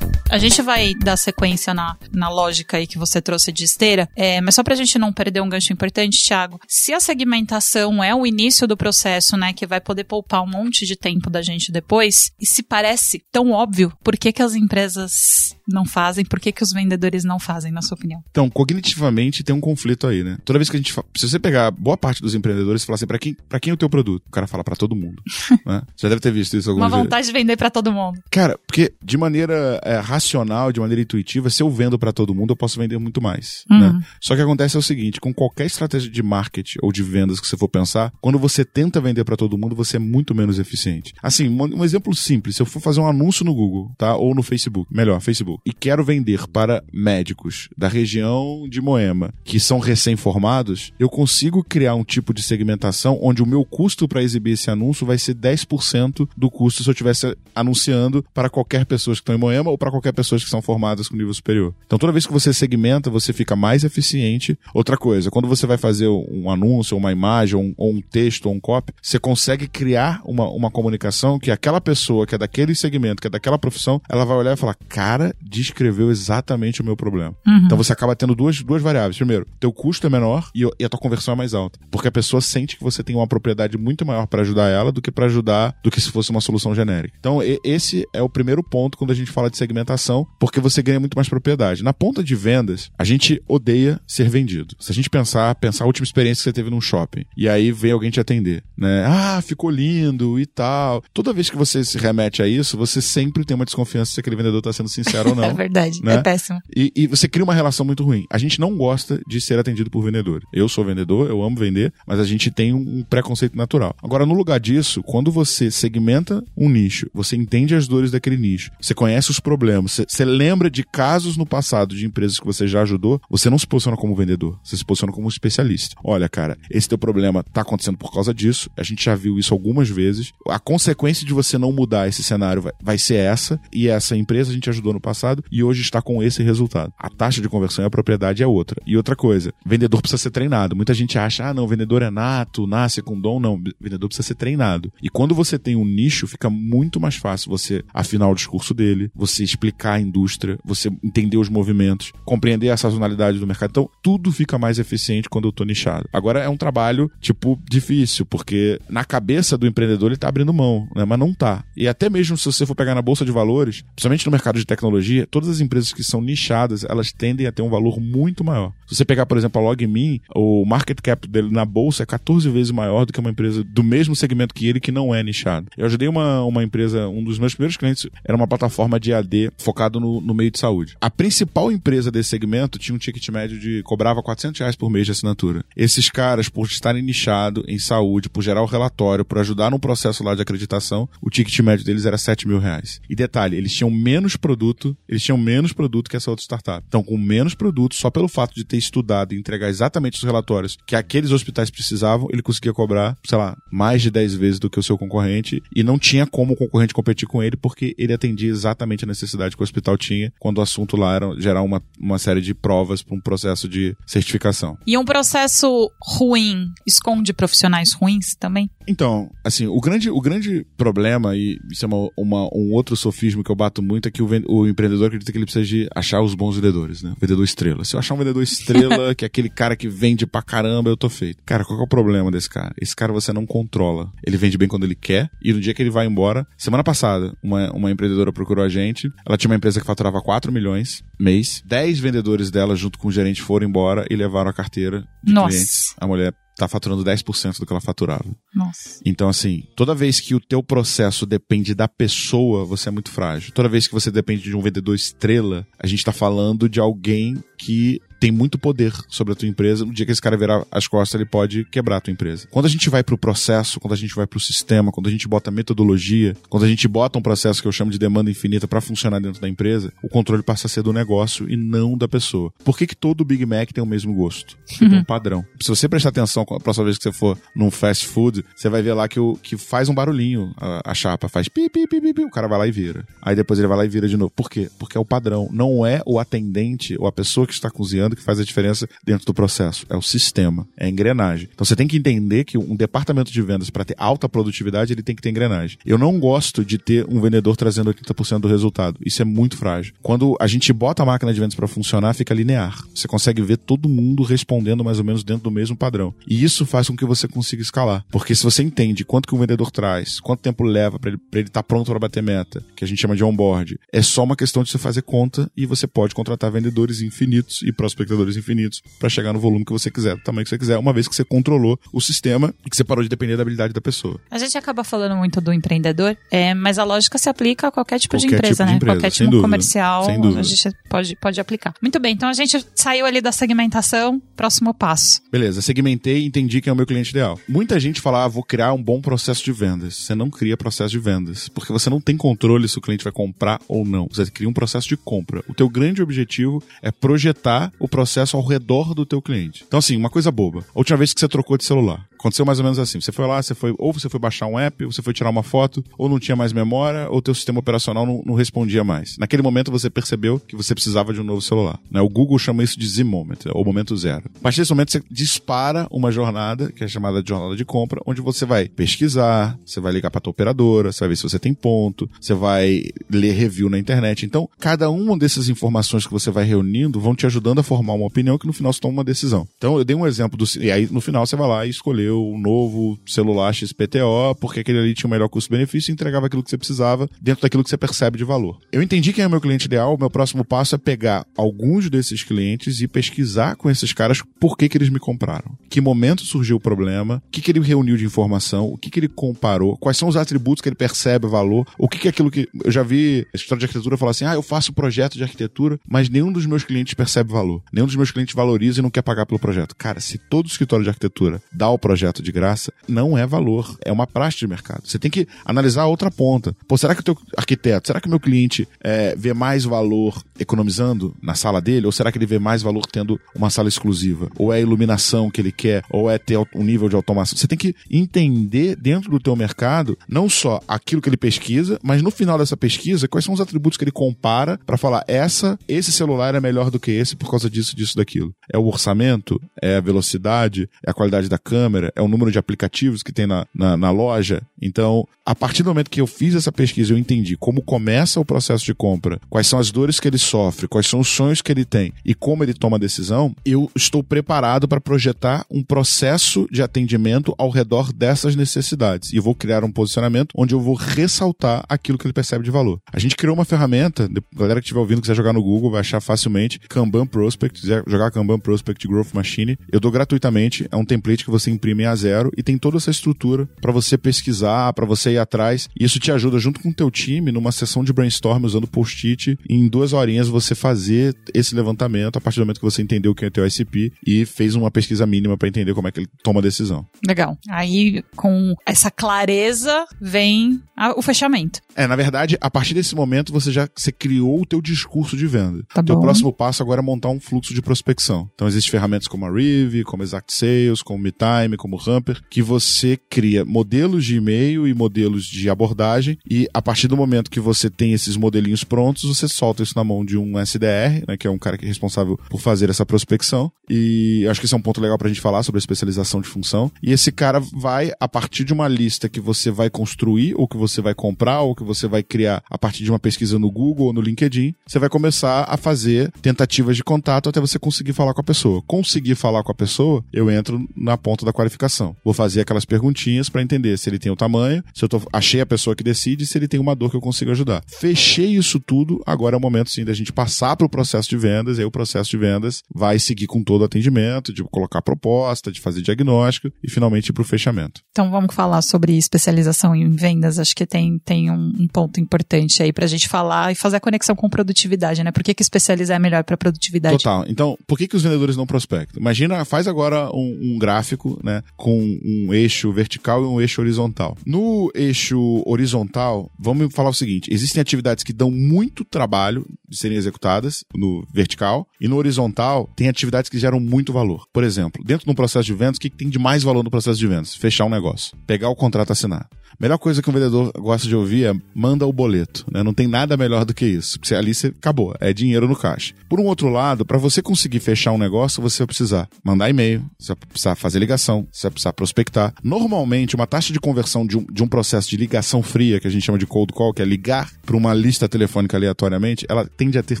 [0.30, 4.40] A gente vai dar sequência na, na lógica aí que você trouxe de esteira, é,
[4.40, 8.26] mas só pra gente não perder um gancho importante, Thiago, se a segmentação é o
[8.26, 12.30] início do processo, né, que vai poder poupar um monte de tempo da gente depois,
[12.40, 16.62] e se parece tão óbvio, por que, que as empresas não fazem, por que, que
[16.62, 18.22] os vendedores não fazem, na sua opinião?
[18.30, 20.38] Então, cognitivamente tem um conflito aí, né?
[20.44, 20.92] Toda vez que a gente.
[20.92, 23.70] fa- Se você pegar boa parte dos empreendedores e falar assim, pra quem, pra quem
[23.70, 24.22] é o teu produto?
[24.26, 25.22] O cara fala pra todo mundo.
[25.66, 25.82] né?
[25.96, 27.04] Você já deve ter visto isso Uma algumas vezes.
[27.04, 28.20] vontade de vender pra todo mundo.
[28.30, 32.50] Cara, porque de maneira é, racional, de maneira intuitiva, se eu vendo pra todo mundo,
[32.52, 33.64] eu posso vender muito mais.
[33.70, 33.78] Uhum.
[33.78, 34.00] Né?
[34.20, 37.46] Só que acontece é o seguinte: com qualquer estratégia de marketing ou de vendas que
[37.46, 41.12] você for pensar, quando você tenta vender pra todo mundo, você é muito menos eficiente.
[41.22, 44.16] Assim, um, um exemplo simples: se eu for fazer um anúncio no Google, tá?
[44.16, 49.58] Ou no Facebook, melhor, Facebook, e quero vender para médicos da região de Moema que
[49.58, 54.52] são recém-formados, eu consigo criar um tipo de segmentação onde o meu custo para exibir
[54.52, 59.20] esse anúncio vai ser 10% do custo se eu estivesse anunciando para qualquer pessoa que
[59.20, 61.74] está em Moema ou para qualquer a pessoas que são formadas com nível superior.
[61.86, 64.56] Então toda vez que você segmenta, você fica mais eficiente.
[64.72, 68.46] Outra coisa, quando você vai fazer um anúncio, uma imagem, ou um, ou um texto,
[68.46, 72.74] ou um copy, você consegue criar uma, uma comunicação que aquela pessoa que é daquele
[72.74, 76.96] segmento, que é daquela profissão, ela vai olhar e falar, cara, descreveu exatamente o meu
[76.96, 77.34] problema.
[77.46, 77.62] Uhum.
[77.64, 79.16] Então você acaba tendo duas, duas variáveis.
[79.16, 81.78] Primeiro, teu custo é menor e, e a tua conversão é mais alta.
[81.90, 85.02] Porque a pessoa sente que você tem uma propriedade muito maior para ajudar ela do
[85.02, 87.16] que para ajudar do que se fosse uma solução genérica.
[87.18, 90.82] Então, e, esse é o primeiro ponto quando a gente fala de segmentação, porque você
[90.82, 91.82] ganha muito mais propriedade.
[91.82, 94.76] Na ponta de vendas, a gente odeia ser vendido.
[94.78, 97.72] Se a gente pensar, pensar a última experiência que você teve num shopping, e aí
[97.72, 99.04] vem alguém te atender, né?
[99.06, 101.02] Ah, ficou lindo e tal.
[101.12, 104.36] Toda vez que você se remete a isso, você sempre tem uma desconfiança se aquele
[104.36, 105.44] vendedor está sendo sincero ou não.
[105.44, 106.14] é verdade, né?
[106.14, 106.60] é péssimo.
[106.74, 108.26] E, e, você cria uma relação muito ruim.
[108.30, 110.42] A gente não gosta de ser atendido por vendedor.
[110.52, 113.94] Eu sou vendedor, eu amo vender, mas a gente tem um preconceito natural.
[114.02, 118.70] Agora, no lugar disso, quando você segmenta um nicho, você entende as dores daquele nicho,
[118.80, 122.66] você conhece os problemas, você, você lembra de casos no passado de empresas que você
[122.66, 125.96] já ajudou, você não se posiciona como vendedor, você se posiciona como especialista.
[126.04, 129.54] Olha, cara, esse teu problema tá acontecendo por causa disso, a gente já viu isso
[129.54, 130.32] algumas vezes.
[130.48, 134.50] A consequência de você não mudar esse cenário vai, vai ser essa, e essa empresa
[134.50, 136.92] a gente ajudou no passado e hoje está com esse resultado.
[136.98, 138.80] A taxa de conversão e a propriedade é outra.
[138.86, 140.74] E outra coisa, vendedor precisa ser treinado.
[140.74, 143.40] Muita gente acha, ah, não, vendedor é nato, nasce com dom.
[143.40, 144.92] Não, vendedor precisa ser treinado.
[145.02, 149.10] E quando você tem um nicho, fica muito mais fácil você afinar o discurso dele,
[149.14, 153.70] você explicar a indústria, você entender os movimentos, compreender a sazonalidade do mercado.
[153.70, 156.08] Então, tudo fica mais eficiente quando eu tô nichado.
[156.12, 160.88] Agora é um trabalho, tipo, difícil, porque na cabeça do empreendedor ele tá abrindo mão,
[160.94, 161.04] né?
[161.04, 161.64] Mas não tá.
[161.76, 164.64] E até mesmo se você for pegar na bolsa de valores, principalmente no mercado de
[164.64, 168.72] tecnologia, todas as empresas que são nichadas, elas tendem a ter um valor muito maior.
[168.86, 172.48] Se você pegar, por exemplo, a LogMe, o market cap dele na bolsa é 14
[172.50, 175.68] vezes maior do que uma empresa do mesmo segmento que ele que não é nichado.
[175.76, 179.50] Eu ajudei uma, uma empresa, um dos meus primeiros clientes era uma plataforma de AD
[179.58, 180.96] focado no, no meio de saúde.
[181.00, 185.06] A principal empresa desse segmento tinha um ticket médio de cobrava 400 reais por mês
[185.06, 185.64] de assinatura.
[185.76, 190.22] Esses caras, por estarem nichados em saúde, por gerar o relatório, por ajudar no processo
[190.22, 193.00] lá de acreditação, o ticket médio deles era 7 mil reais.
[193.08, 196.84] E detalhe, eles tinham menos produto, eles tinham menos produto que essa outra startup.
[196.88, 200.78] Então, com menos produto, só pelo fato de ter estudado e entregar exatamente os relatórios
[200.86, 204.80] que aqueles hospitais precisavam, ele conseguia cobrar, sei lá, mais de 10 vezes do que
[204.80, 208.50] o seu concorrente e não tinha como o concorrente competir com ele porque ele atendia
[208.50, 212.18] exatamente a necessidade que o hospital tinha quando o assunto lá era gerar uma, uma
[212.18, 214.78] série de provas para um processo de certificação.
[214.86, 218.70] E um processo ruim esconde profissionais ruins também?
[218.86, 223.42] Então, assim, o grande, o grande problema, e isso é uma, uma um outro sofismo
[223.42, 226.20] que eu bato muito, é que o, o empreendedor acredita que ele precisa de achar
[226.20, 227.14] os bons vendedores, né?
[227.20, 227.84] Vendedor estrela.
[227.84, 230.96] Se eu achar um vendedor estrela, que é aquele cara que vende pra caramba, eu
[230.96, 231.42] tô feito.
[231.44, 232.74] Cara, qual é o problema desse cara?
[232.80, 234.12] Esse cara você não controla.
[234.26, 236.46] Ele vende bem quando ele quer, e no dia que ele vai embora.
[236.56, 239.10] Semana passada, uma, uma empreendedora procurou a gente.
[239.26, 241.62] Ela tinha uma empresa que faturava 4 milhões mês.
[241.64, 245.50] 10 vendedores dela, junto com o gerente, foram embora e levaram a carteira de Nossa.
[245.50, 245.94] clientes.
[245.98, 248.24] A mulher tá faturando 10% do que ela faturava.
[248.54, 249.00] Nossa.
[249.04, 253.52] Então, assim, toda vez que o teu processo depende da pessoa, você é muito frágil.
[253.52, 257.42] Toda vez que você depende de um vendedor estrela, a gente tá falando de alguém
[257.58, 259.84] que tem muito poder sobre a tua empresa.
[259.84, 262.46] No dia que esse cara virar as costas, ele pode quebrar a tua empresa.
[262.52, 265.26] Quando a gente vai pro processo, quando a gente vai pro sistema, quando a gente
[265.26, 268.80] bota metodologia, quando a gente bota um processo que eu chamo de demanda infinita para
[268.80, 272.52] funcionar dentro da empresa, o controle passa a ser do negócio e não da pessoa.
[272.64, 274.56] Por que, que todo Big Mac tem o mesmo gosto?
[274.68, 275.44] Porque tem um padrão.
[275.60, 278.82] Se você prestar atenção a próxima vez que você for num fast food, você vai
[278.82, 280.54] ver lá que, o, que faz um barulhinho.
[280.56, 283.04] A, a chapa faz pi, pi, pi, pi, pi, o cara vai lá e vira.
[283.20, 284.30] Aí depois ele vai lá e vira de novo.
[284.30, 284.70] Por quê?
[284.78, 285.48] Porque é o padrão.
[285.50, 289.26] Não é o atendente ou a pessoa que está cozinhando que faz a diferença dentro
[289.26, 289.86] do processo.
[289.88, 291.48] É o sistema, é a engrenagem.
[291.52, 295.02] Então você tem que entender que um departamento de vendas, para ter alta produtividade, ele
[295.02, 295.78] tem que ter engrenagem.
[295.84, 298.98] Eu não gosto de ter um vendedor trazendo 80% do resultado.
[299.04, 299.94] Isso é muito frágil.
[300.02, 302.84] Quando a gente bota a máquina de vendas para funcionar, fica linear.
[302.94, 306.14] Você consegue ver todo mundo respondendo mais ou menos dentro do mesmo padrão.
[306.26, 308.04] E isso faz com que você consiga escalar.
[308.10, 311.50] Porque se você entende quanto que o vendedor traz, quanto tempo leva para ele estar
[311.50, 314.62] tá pronto para bater meta, que a gente chama de onboard, é só uma questão
[314.62, 319.32] de você fazer conta e você pode contratar vendedores infinitos e prospectadores infinitos para chegar
[319.32, 321.78] no volume que você quiser, do tamanho que você quiser, uma vez que você controlou
[321.92, 324.20] o sistema e que você parou de depender da habilidade da pessoa.
[324.30, 327.98] A gente acaba falando muito do empreendedor, é, mas a lógica se aplica a qualquer
[327.98, 328.76] tipo Qualquer de empresa, tipo de né?
[328.76, 331.74] empresa, qualquer tipo dúvida, comercial, a gente pode, pode aplicar.
[331.80, 335.20] Muito bem, então a gente saiu ali da segmentação, próximo passo.
[335.30, 337.38] Beleza, segmentei e entendi quem é o meu cliente ideal.
[337.48, 339.94] Muita gente fala, ah, vou criar um bom processo de vendas.
[339.94, 343.12] Você não cria processo de vendas, porque você não tem controle se o cliente vai
[343.12, 344.08] comprar ou não.
[344.10, 345.42] Você cria um processo de compra.
[345.48, 349.64] O teu grande objetivo é projetar o processo ao redor do teu cliente.
[349.66, 350.60] Então, assim, uma coisa boba.
[350.72, 353.00] A última vez que você trocou de celular, aconteceu mais ou menos assim.
[353.00, 355.30] Você foi lá, você foi, ou você foi baixar um app, ou você foi tirar
[355.30, 359.18] uma foto, ou não tinha mais memória, ou teu sistema operacional não, não respondia mais.
[359.18, 361.80] Naquele momento você percebeu que você precisava de um novo celular.
[361.90, 362.00] Né?
[362.00, 364.30] O Google chama isso de Z-Moment, ou momento zero.
[364.36, 368.00] A partir desse momento você dispara uma jornada, que é chamada de jornada de compra,
[368.06, 371.40] onde você vai pesquisar, você vai ligar para tua operadora, você vai ver se você
[371.40, 374.24] tem ponto, você vai ler review na internet.
[374.24, 378.06] Então, cada uma dessas informações que você vai reunindo vão te ajudando a formar uma
[378.06, 379.46] opinião que no final você toma uma decisão.
[379.56, 380.44] Então, eu dei um exemplo do.
[380.60, 384.60] E aí, no final, você vai lá e escolheu o um novo celular XPTO, porque
[384.60, 387.70] aquele ali tinha o melhor custo-benefício e entregava aquilo que você precisava dentro daquilo que
[387.70, 388.58] você percebe de valor.
[388.70, 391.88] Eu entendi quem é o meu cliente ideal, o meu próximo passo é pegar alguns
[391.88, 395.56] desses clientes e pesquisar com esses caras por que, que eles me compraram.
[395.70, 399.00] Que momento surgiu o problema, o que, que ele reuniu de informação, o que, que
[399.00, 402.30] ele comparou, quais são os atributos que ele percebe valor, o que, que é aquilo
[402.30, 402.48] que.
[402.64, 405.78] Eu já vi a história de arquitetura falar assim: ah, eu faço projeto de arquitetura,
[405.88, 407.61] mas nenhum dos meus clientes percebe valor.
[407.72, 409.74] Nenhum dos meus clientes valoriza e não quer pagar pelo projeto.
[409.76, 413.76] Cara, se todo escritório de arquitetura dá o projeto de graça, não é valor.
[413.84, 414.82] É uma praxe de mercado.
[414.84, 416.54] Você tem que analisar a outra ponta.
[416.66, 420.22] Pô, será que o teu arquiteto, será que o meu cliente é, vê mais valor
[420.38, 421.86] economizando na sala dele?
[421.86, 424.28] Ou será que ele vê mais valor tendo uma sala exclusiva?
[424.36, 425.84] Ou é a iluminação que ele quer?
[425.90, 427.38] Ou é ter um nível de automação?
[427.38, 432.02] Você tem que entender dentro do teu mercado não só aquilo que ele pesquisa, mas
[432.02, 435.92] no final dessa pesquisa, quais são os atributos que ele compara para falar essa, esse
[435.92, 438.34] celular é melhor do que esse por causa disso, disso, daquilo.
[438.52, 442.38] É o orçamento, é a velocidade, é a qualidade da câmera, é o número de
[442.38, 444.42] aplicativos que tem na, na, na loja.
[444.60, 448.24] Então, a partir do momento que eu fiz essa pesquisa, eu entendi como começa o
[448.24, 451.52] processo de compra, quais são as dores que ele sofre, quais são os sonhos que
[451.52, 456.46] ele tem e como ele toma a decisão, eu estou preparado para projetar um processo
[456.50, 459.12] de atendimento ao redor dessas necessidades.
[459.12, 462.78] E vou criar um posicionamento onde eu vou ressaltar aquilo que ele percebe de valor.
[462.92, 465.80] A gente criou uma ferramenta, a galera que estiver ouvindo, quiser jogar no Google, vai
[465.80, 467.06] achar facilmente Kanban
[467.42, 471.50] Prospect, quiser jogar Kanban Prospect Growth Machine, eu dou gratuitamente, é um template que você
[471.50, 475.68] imprime a zero e tem toda essa estrutura para você pesquisar, para você ir atrás.
[475.78, 479.38] E isso te ajuda junto com o teu time numa sessão de brainstorm usando post-it,
[479.48, 483.26] em duas horinhas você fazer esse levantamento a partir do momento que você entendeu quem
[483.26, 486.08] é o teu ICP e fez uma pesquisa mínima para entender como é que ele
[486.22, 486.86] toma a decisão.
[487.06, 487.36] Legal.
[487.48, 491.60] Aí com essa clareza vem a, o fechamento.
[491.74, 495.26] É, na verdade, a partir desse momento você já você criou o teu discurso de
[495.26, 495.64] venda.
[495.72, 496.02] Tá o teu bom.
[496.02, 498.28] próximo passo agora é montar um fluxo de prospecção.
[498.34, 502.98] Então existem ferramentas como a Rive, como Exact Sales, como MeTime, como Hamper, que você
[503.08, 507.70] cria modelos de e-mail e modelos de abordagem e a partir do momento que você
[507.70, 511.30] tem esses modelinhos prontos, você solta isso na mão de um SDR, né, que é
[511.30, 513.50] um cara que é responsável por fazer essa prospecção.
[513.70, 516.28] E acho que esse é um ponto legal pra gente falar sobre a especialização de
[516.28, 516.70] função.
[516.82, 520.56] E esse cara vai, a partir de uma lista que você vai construir, ou que
[520.56, 523.86] você vai comprar, ou que você vai criar a partir de uma pesquisa no Google
[523.86, 528.14] ou no LinkedIn, você vai começar a fazer tentativas de contato até você conseguir falar
[528.14, 528.62] com a pessoa.
[528.66, 531.96] Conseguir falar com a pessoa, eu entro na ponta da qualificação.
[532.04, 535.40] Vou fazer aquelas perguntinhas para entender se ele tem o tamanho, se eu tô, achei
[535.40, 537.62] a pessoa que decide, se ele tem uma dor que eu consigo ajudar.
[537.66, 541.16] Fechei isso tudo, agora é o momento sim da gente passar para o processo de
[541.16, 544.82] vendas, e aí o processo de vendas vai seguir com todo o atendimento, de colocar
[544.82, 547.80] proposta, de fazer diagnóstico e finalmente ir para o fechamento.
[547.90, 550.38] Então vamos falar sobre especialização em vendas.
[550.38, 553.80] Acho que tem, tem um, um ponto importante aí pra gente falar e fazer a
[553.80, 555.12] conexão com produtividade, né?
[555.12, 556.96] Por que, que especializar é melhor para produtividade?
[556.96, 557.11] Total.
[557.28, 559.00] Então, por que, que os vendedores não prospectam?
[559.00, 564.16] Imagina, faz agora um, um gráfico, né, com um eixo vertical e um eixo horizontal.
[564.26, 569.96] No eixo horizontal, vamos falar o seguinte: existem atividades que dão muito trabalho de serem
[569.96, 574.26] executadas no vertical e no horizontal tem atividades que geram muito valor.
[574.32, 576.70] Por exemplo, dentro de um processo de vendas, o que, tem de mais valor no
[576.70, 577.34] processo de vendas?
[577.34, 579.26] Fechar um negócio, pegar o contrato assinado.
[579.60, 582.62] Melhor coisa que um vendedor gosta de ouvir é manda o boleto, né?
[582.62, 583.98] Não tem nada melhor do que isso.
[583.98, 585.94] Porque ali você acabou, é dinheiro no caixa.
[586.08, 589.84] Por um outro lado, para você conseguir fechar um negócio, você vai precisar mandar e-mail,
[589.98, 592.34] você vai precisar fazer ligação, você vai precisar prospectar.
[592.42, 595.90] Normalmente, uma taxa de conversão de um, de um processo de ligação fria, que a
[595.90, 599.78] gente chama de cold call, que é ligar para uma lista telefônica aleatoriamente, ela tende
[599.78, 600.00] a ter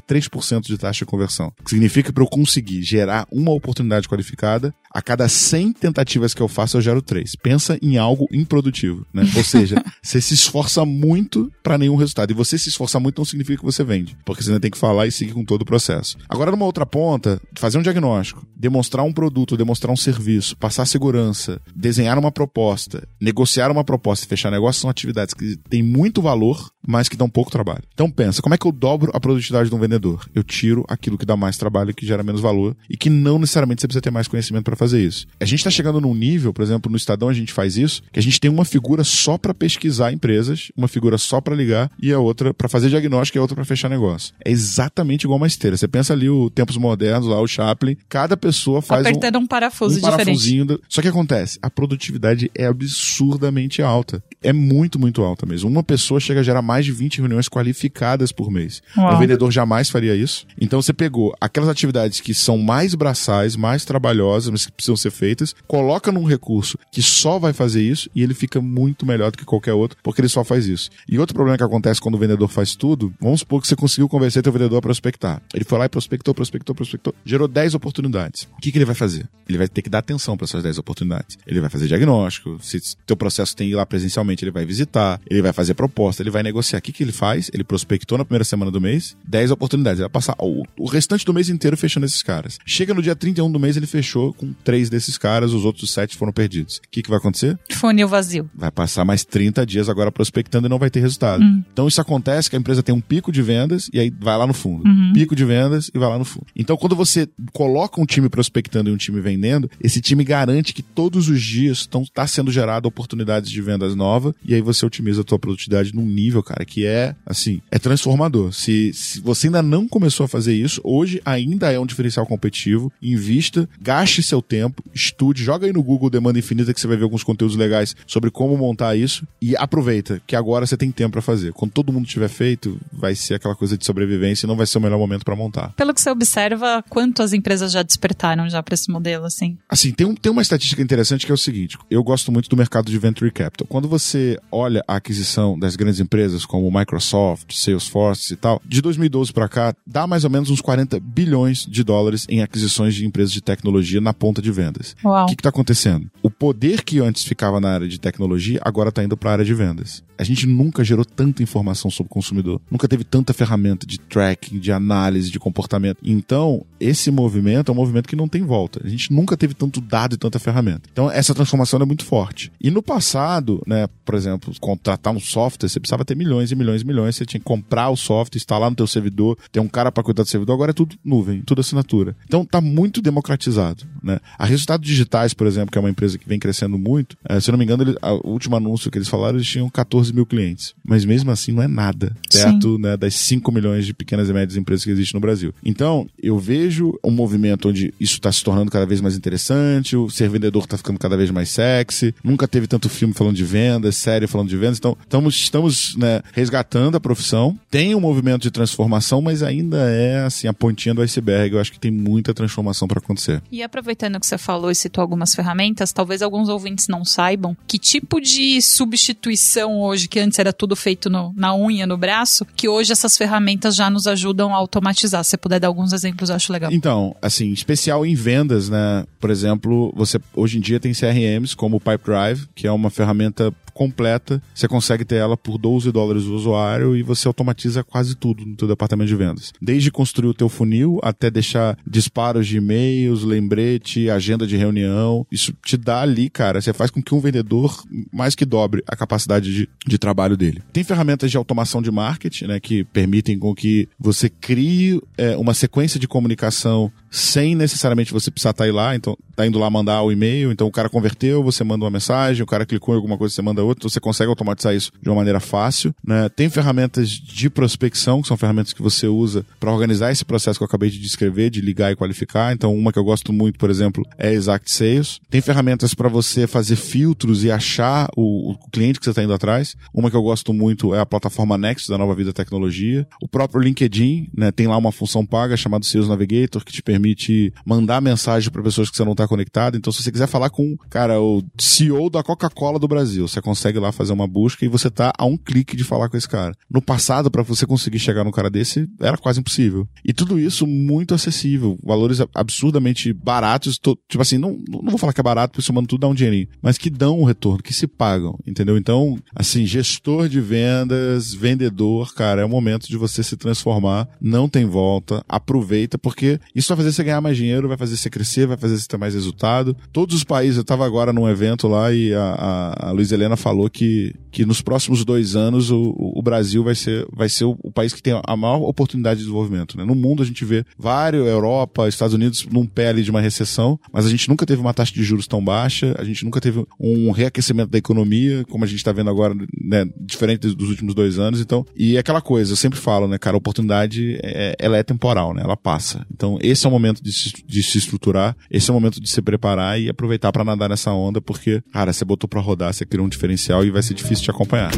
[0.00, 1.52] 3% de taxa de conversão.
[1.64, 6.42] Que significa que para eu conseguir gerar uma oportunidade qualificada, a cada 100 tentativas que
[6.42, 7.36] eu faço, eu gero 3.
[7.36, 9.22] Pensa em algo improdutivo, né?
[9.36, 12.30] Ou seja, você se esforça muito para nenhum resultado.
[12.30, 14.78] E você se esforçar muito não significa que você vende, porque você ainda tem que
[14.78, 16.18] falar e seguir com todo o processo.
[16.28, 21.60] Agora, numa outra ponta, fazer um diagnóstico, demonstrar um produto, demonstrar um serviço, passar segurança,
[21.74, 26.70] desenhar uma proposta, negociar uma proposta e fechar negócio são atividades que têm muito valor,
[26.86, 27.82] mas que dão pouco trabalho.
[27.92, 30.28] Então pensa, como é que eu dobro a produtividade de um vendedor?
[30.34, 33.80] Eu tiro aquilo que dá mais trabalho, que gera menos valor e que não necessariamente
[33.80, 35.26] você precisa ter mais conhecimento para fazer isso.
[35.40, 38.18] A gente está chegando num nível, por exemplo, no Estadão a gente faz isso, que
[38.18, 42.12] a gente tem uma figura só para pesquisar empresas, uma figura só para ligar e
[42.12, 44.34] a outra para fazer diagnóstico e a outra para fechar negócio.
[44.44, 45.76] É exatamente igual uma esteira.
[45.76, 49.46] Você pensa ali o tempos modernos lá, o Chaplin, cada pessoa faz apertando um, um
[49.46, 50.64] parafuso um parafusinho.
[50.64, 50.80] Do...
[50.88, 54.22] Só que acontece, a produtividade é absurdamente alta.
[54.42, 55.68] É muito, muito alta mesmo.
[55.68, 58.82] Uma pessoa chega a gerar mais de 20 reuniões qualificadas por mês.
[58.96, 59.14] Uau.
[59.14, 60.46] Um vendedor jamais faria isso.
[60.60, 65.10] Então você pegou aquelas atividades que são mais braçais, mais trabalhosas, mas que precisam ser
[65.10, 69.38] feitas, coloca num recurso que só vai fazer isso e ele fica muito melhor do
[69.38, 70.90] que qualquer outro, porque ele só faz isso.
[71.08, 74.08] E outro problema que acontece quando o vendedor faz tudo, vamos supor que você conseguiu
[74.08, 75.40] convencer teu vendedor a prospectar.
[75.54, 78.48] Ele foi lá e prospectou, prospectou, prospectou, gerou 10 oportunidades.
[78.56, 79.28] O que, que ele vai fazer?
[79.48, 81.36] Ele vai ter que dar atenção para essas 10 oportunidades.
[81.46, 85.20] Ele vai fazer diagnóstico, se teu processo tem que ir lá presencialmente, ele vai visitar,
[85.28, 86.78] ele vai fazer proposta, ele vai negociar.
[86.78, 87.50] O que, que ele faz?
[87.52, 89.98] Ele prospectou na primeira semana do mês, 10 oportunidades.
[89.98, 92.58] Ele vai passar o, o restante do mês inteiro fechando esses caras.
[92.64, 96.16] Chega no dia 31 do mês, ele fechou com três desses caras, os outros sete
[96.16, 96.76] foram perdidos.
[96.78, 97.58] O que, que vai acontecer?
[97.70, 98.48] Funil vazio.
[98.54, 101.42] Vai passar mais 30 dias agora prospectando e não vai ter resultado.
[101.42, 101.62] Hum.
[101.72, 104.46] Então isso acontece que a empresa tem um pico de vendas e aí vai lá
[104.46, 104.86] no fundo.
[104.86, 105.12] Uhum.
[105.12, 106.46] Pico de vendas e vai lá no fundo.
[106.56, 110.82] Então quando você coloca um time prospectando e um time vendendo, esse time garante que
[110.82, 115.22] todos os dias estão tá sendo gerado oportunidades de vendas novas e aí você otimiza
[115.22, 118.52] a tua produtividade num nível, cara, que é assim, é transformador.
[118.52, 122.92] Se, se você ainda não começou a fazer isso, hoje ainda é um diferencial competitivo.
[123.02, 127.04] Invista, gaste seu tempo, estude, joga aí no Google Demanda Infinita que você vai ver
[127.04, 131.22] alguns conteúdos legais sobre como montar isso e aproveita que agora você tem tempo para
[131.22, 131.52] fazer.
[131.52, 134.78] Quando todo mundo tiver feito, vai ser aquela coisa de sobrevivência e não vai ser
[134.78, 135.72] o melhor momento para montar.
[135.72, 136.41] Pelo que você observa,
[136.88, 139.58] quanto as empresas já despertaram já para esse modelo assim?
[139.68, 142.56] Assim, tem, um, tem uma estatística interessante que é o seguinte, eu gosto muito do
[142.56, 143.66] mercado de venture capital.
[143.68, 149.32] Quando você olha a aquisição das grandes empresas como Microsoft, Salesforce e tal, de 2012
[149.32, 153.32] para cá, dá mais ou menos uns 40 bilhões de dólares em aquisições de empresas
[153.32, 154.96] de tecnologia na ponta de vendas.
[155.04, 155.24] Uau.
[155.24, 156.10] O que está acontecendo?
[156.22, 159.44] O poder que antes ficava na área de tecnologia agora está indo para a área
[159.44, 160.02] de vendas.
[160.18, 164.58] A gente nunca gerou tanta informação sobre o consumidor, nunca teve tanta ferramenta de tracking,
[164.58, 165.98] de análise, de comportamento.
[166.02, 166.31] Então,
[166.80, 168.80] esse movimento é um movimento que não tem volta.
[168.84, 170.88] A gente nunca teve tanto dado e tanta ferramenta.
[170.92, 172.50] Então, essa transformação é muito forte.
[172.60, 176.82] E no passado, né, por exemplo, contratar um software, você precisava ter milhões e milhões
[176.82, 179.92] e milhões, você tinha que comprar o software, instalar no teu servidor, ter um cara
[179.92, 182.16] para cuidar do servidor, agora é tudo nuvem, tudo assinatura.
[182.26, 184.18] Então, tá muito democratizado, né?
[184.38, 187.50] A Resultados Digitais, por exemplo, que é uma empresa que vem crescendo muito, é, se
[187.50, 190.26] eu não me engano, ele, o último anúncio que eles falaram, eles tinham 14 mil
[190.26, 190.74] clientes.
[190.84, 194.56] Mas mesmo assim não é nada perto né, das 5 milhões de pequenas e médias
[194.56, 195.54] empresas que existem no Brasil.
[195.64, 200.08] Então, eu vejo um movimento onde isso está se tornando cada vez mais interessante, o
[200.08, 203.96] ser vendedor está ficando cada vez mais sexy, nunca teve tanto filme falando de vendas,
[203.96, 207.58] série falando de vendas, então estamos, estamos né, resgatando a profissão.
[207.70, 211.54] Tem um movimento de transformação, mas ainda é assim a pontinha do iceberg.
[211.54, 213.42] Eu acho que tem muita transformação para acontecer.
[213.50, 217.78] E aproveitando que você falou e citou algumas ferramentas, talvez alguns ouvintes não saibam que
[217.78, 222.68] tipo de substituição hoje, que antes era tudo feito no, na unha, no braço, que
[222.68, 225.24] hoje essas ferramentas já nos ajudam a automatizar.
[225.24, 226.72] Se você puder dar alguns exemplos, eu acho legal.
[226.72, 229.04] Então, assim, especial em vendas, né?
[229.20, 233.52] Por exemplo, você hoje em dia tem CRMs como o Pipedrive, que é uma ferramenta
[233.72, 234.42] completa.
[234.54, 238.56] Você consegue ter ela por 12 dólares o usuário e você automatiza quase tudo no
[238.56, 239.52] teu departamento de vendas.
[239.60, 245.26] Desde construir o teu funil até deixar disparos de e-mails, lembrete, agenda de reunião.
[245.30, 247.82] Isso te dá ali, cara, você faz com que um vendedor
[248.12, 250.62] mais que dobre a capacidade de, de trabalho dele.
[250.72, 255.54] Tem ferramentas de automação de marketing, né, que permitem com que você crie é, uma
[255.54, 260.02] sequência de comunicação sem necessariamente você precisar estar tá lá, então tá indo lá mandar
[260.02, 263.18] o e-mail, então o cara converteu, você manda uma mensagem, o cara clicou em alguma
[263.18, 266.28] coisa, você manda outra, então você consegue automatizar isso de uma maneira fácil, né?
[266.28, 270.62] Tem ferramentas de prospecção, que são ferramentas que você usa para organizar esse processo que
[270.62, 272.52] eu acabei de descrever, de ligar e qualificar.
[272.52, 275.20] Então, uma que eu gosto muito, por exemplo, é Exact Sales.
[275.30, 279.32] Tem ferramentas para você fazer filtros e achar o, o cliente que você está indo
[279.32, 279.76] atrás.
[279.94, 283.06] Uma que eu gosto muito é a plataforma Next da Nova Vida Tecnologia.
[283.20, 287.52] O próprio LinkedIn, né, tem lá uma função paga chamada Sales Navigator que te permite
[287.64, 289.76] mandar mensagem para pessoas que você não está conectado.
[289.76, 293.51] Então, se você quiser falar com, cara, o CEO da Coca-Cola do Brasil, você consegue
[293.78, 296.54] lá fazer uma busca e você tá a um clique de falar com esse cara.
[296.70, 299.88] No passado, para você conseguir chegar num cara desse, era quase impossível.
[300.04, 303.78] E tudo isso muito acessível, valores absurdamente baratos.
[303.78, 306.14] Tô, tipo assim, não, não vou falar que é barato, porque somando tudo dá um
[306.14, 308.76] dinheirinho, mas que dão um retorno, que se pagam, entendeu?
[308.76, 314.48] Então, assim, gestor de vendas, vendedor, cara, é o momento de você se transformar, não
[314.48, 318.46] tem volta, aproveita, porque isso vai fazer você ganhar mais dinheiro, vai fazer você crescer,
[318.46, 319.76] vai fazer você ter mais resultado.
[319.92, 323.36] Todos os países, eu estava agora num evento lá e a, a, a Luiz Helena
[323.42, 327.56] falou que que nos próximos dois anos o, o Brasil vai ser, vai ser o,
[327.62, 329.76] o, país que tem a maior oportunidade de desenvolvimento.
[329.76, 329.84] Né?
[329.84, 333.78] No mundo a gente vê vários, Europa, Estados Unidos, num pé ali de uma recessão,
[333.92, 336.64] mas a gente nunca teve uma taxa de juros tão baixa, a gente nunca teve
[336.80, 341.18] um reaquecimento da economia, como a gente está vendo agora, né, diferente dos últimos dois
[341.18, 341.40] anos.
[341.40, 344.82] Então, e é aquela coisa, eu sempre falo, né, cara, a oportunidade é, ela é
[344.82, 345.42] temporal, né?
[345.44, 346.06] Ela passa.
[346.10, 349.10] Então, esse é o momento de se, de se estruturar, esse é o momento de
[349.10, 352.86] se preparar e aproveitar para nadar nessa onda, porque, cara, você botou para rodar, você
[352.86, 353.31] criou um diferencial
[353.64, 354.72] e vai ser difícil te acompanhar.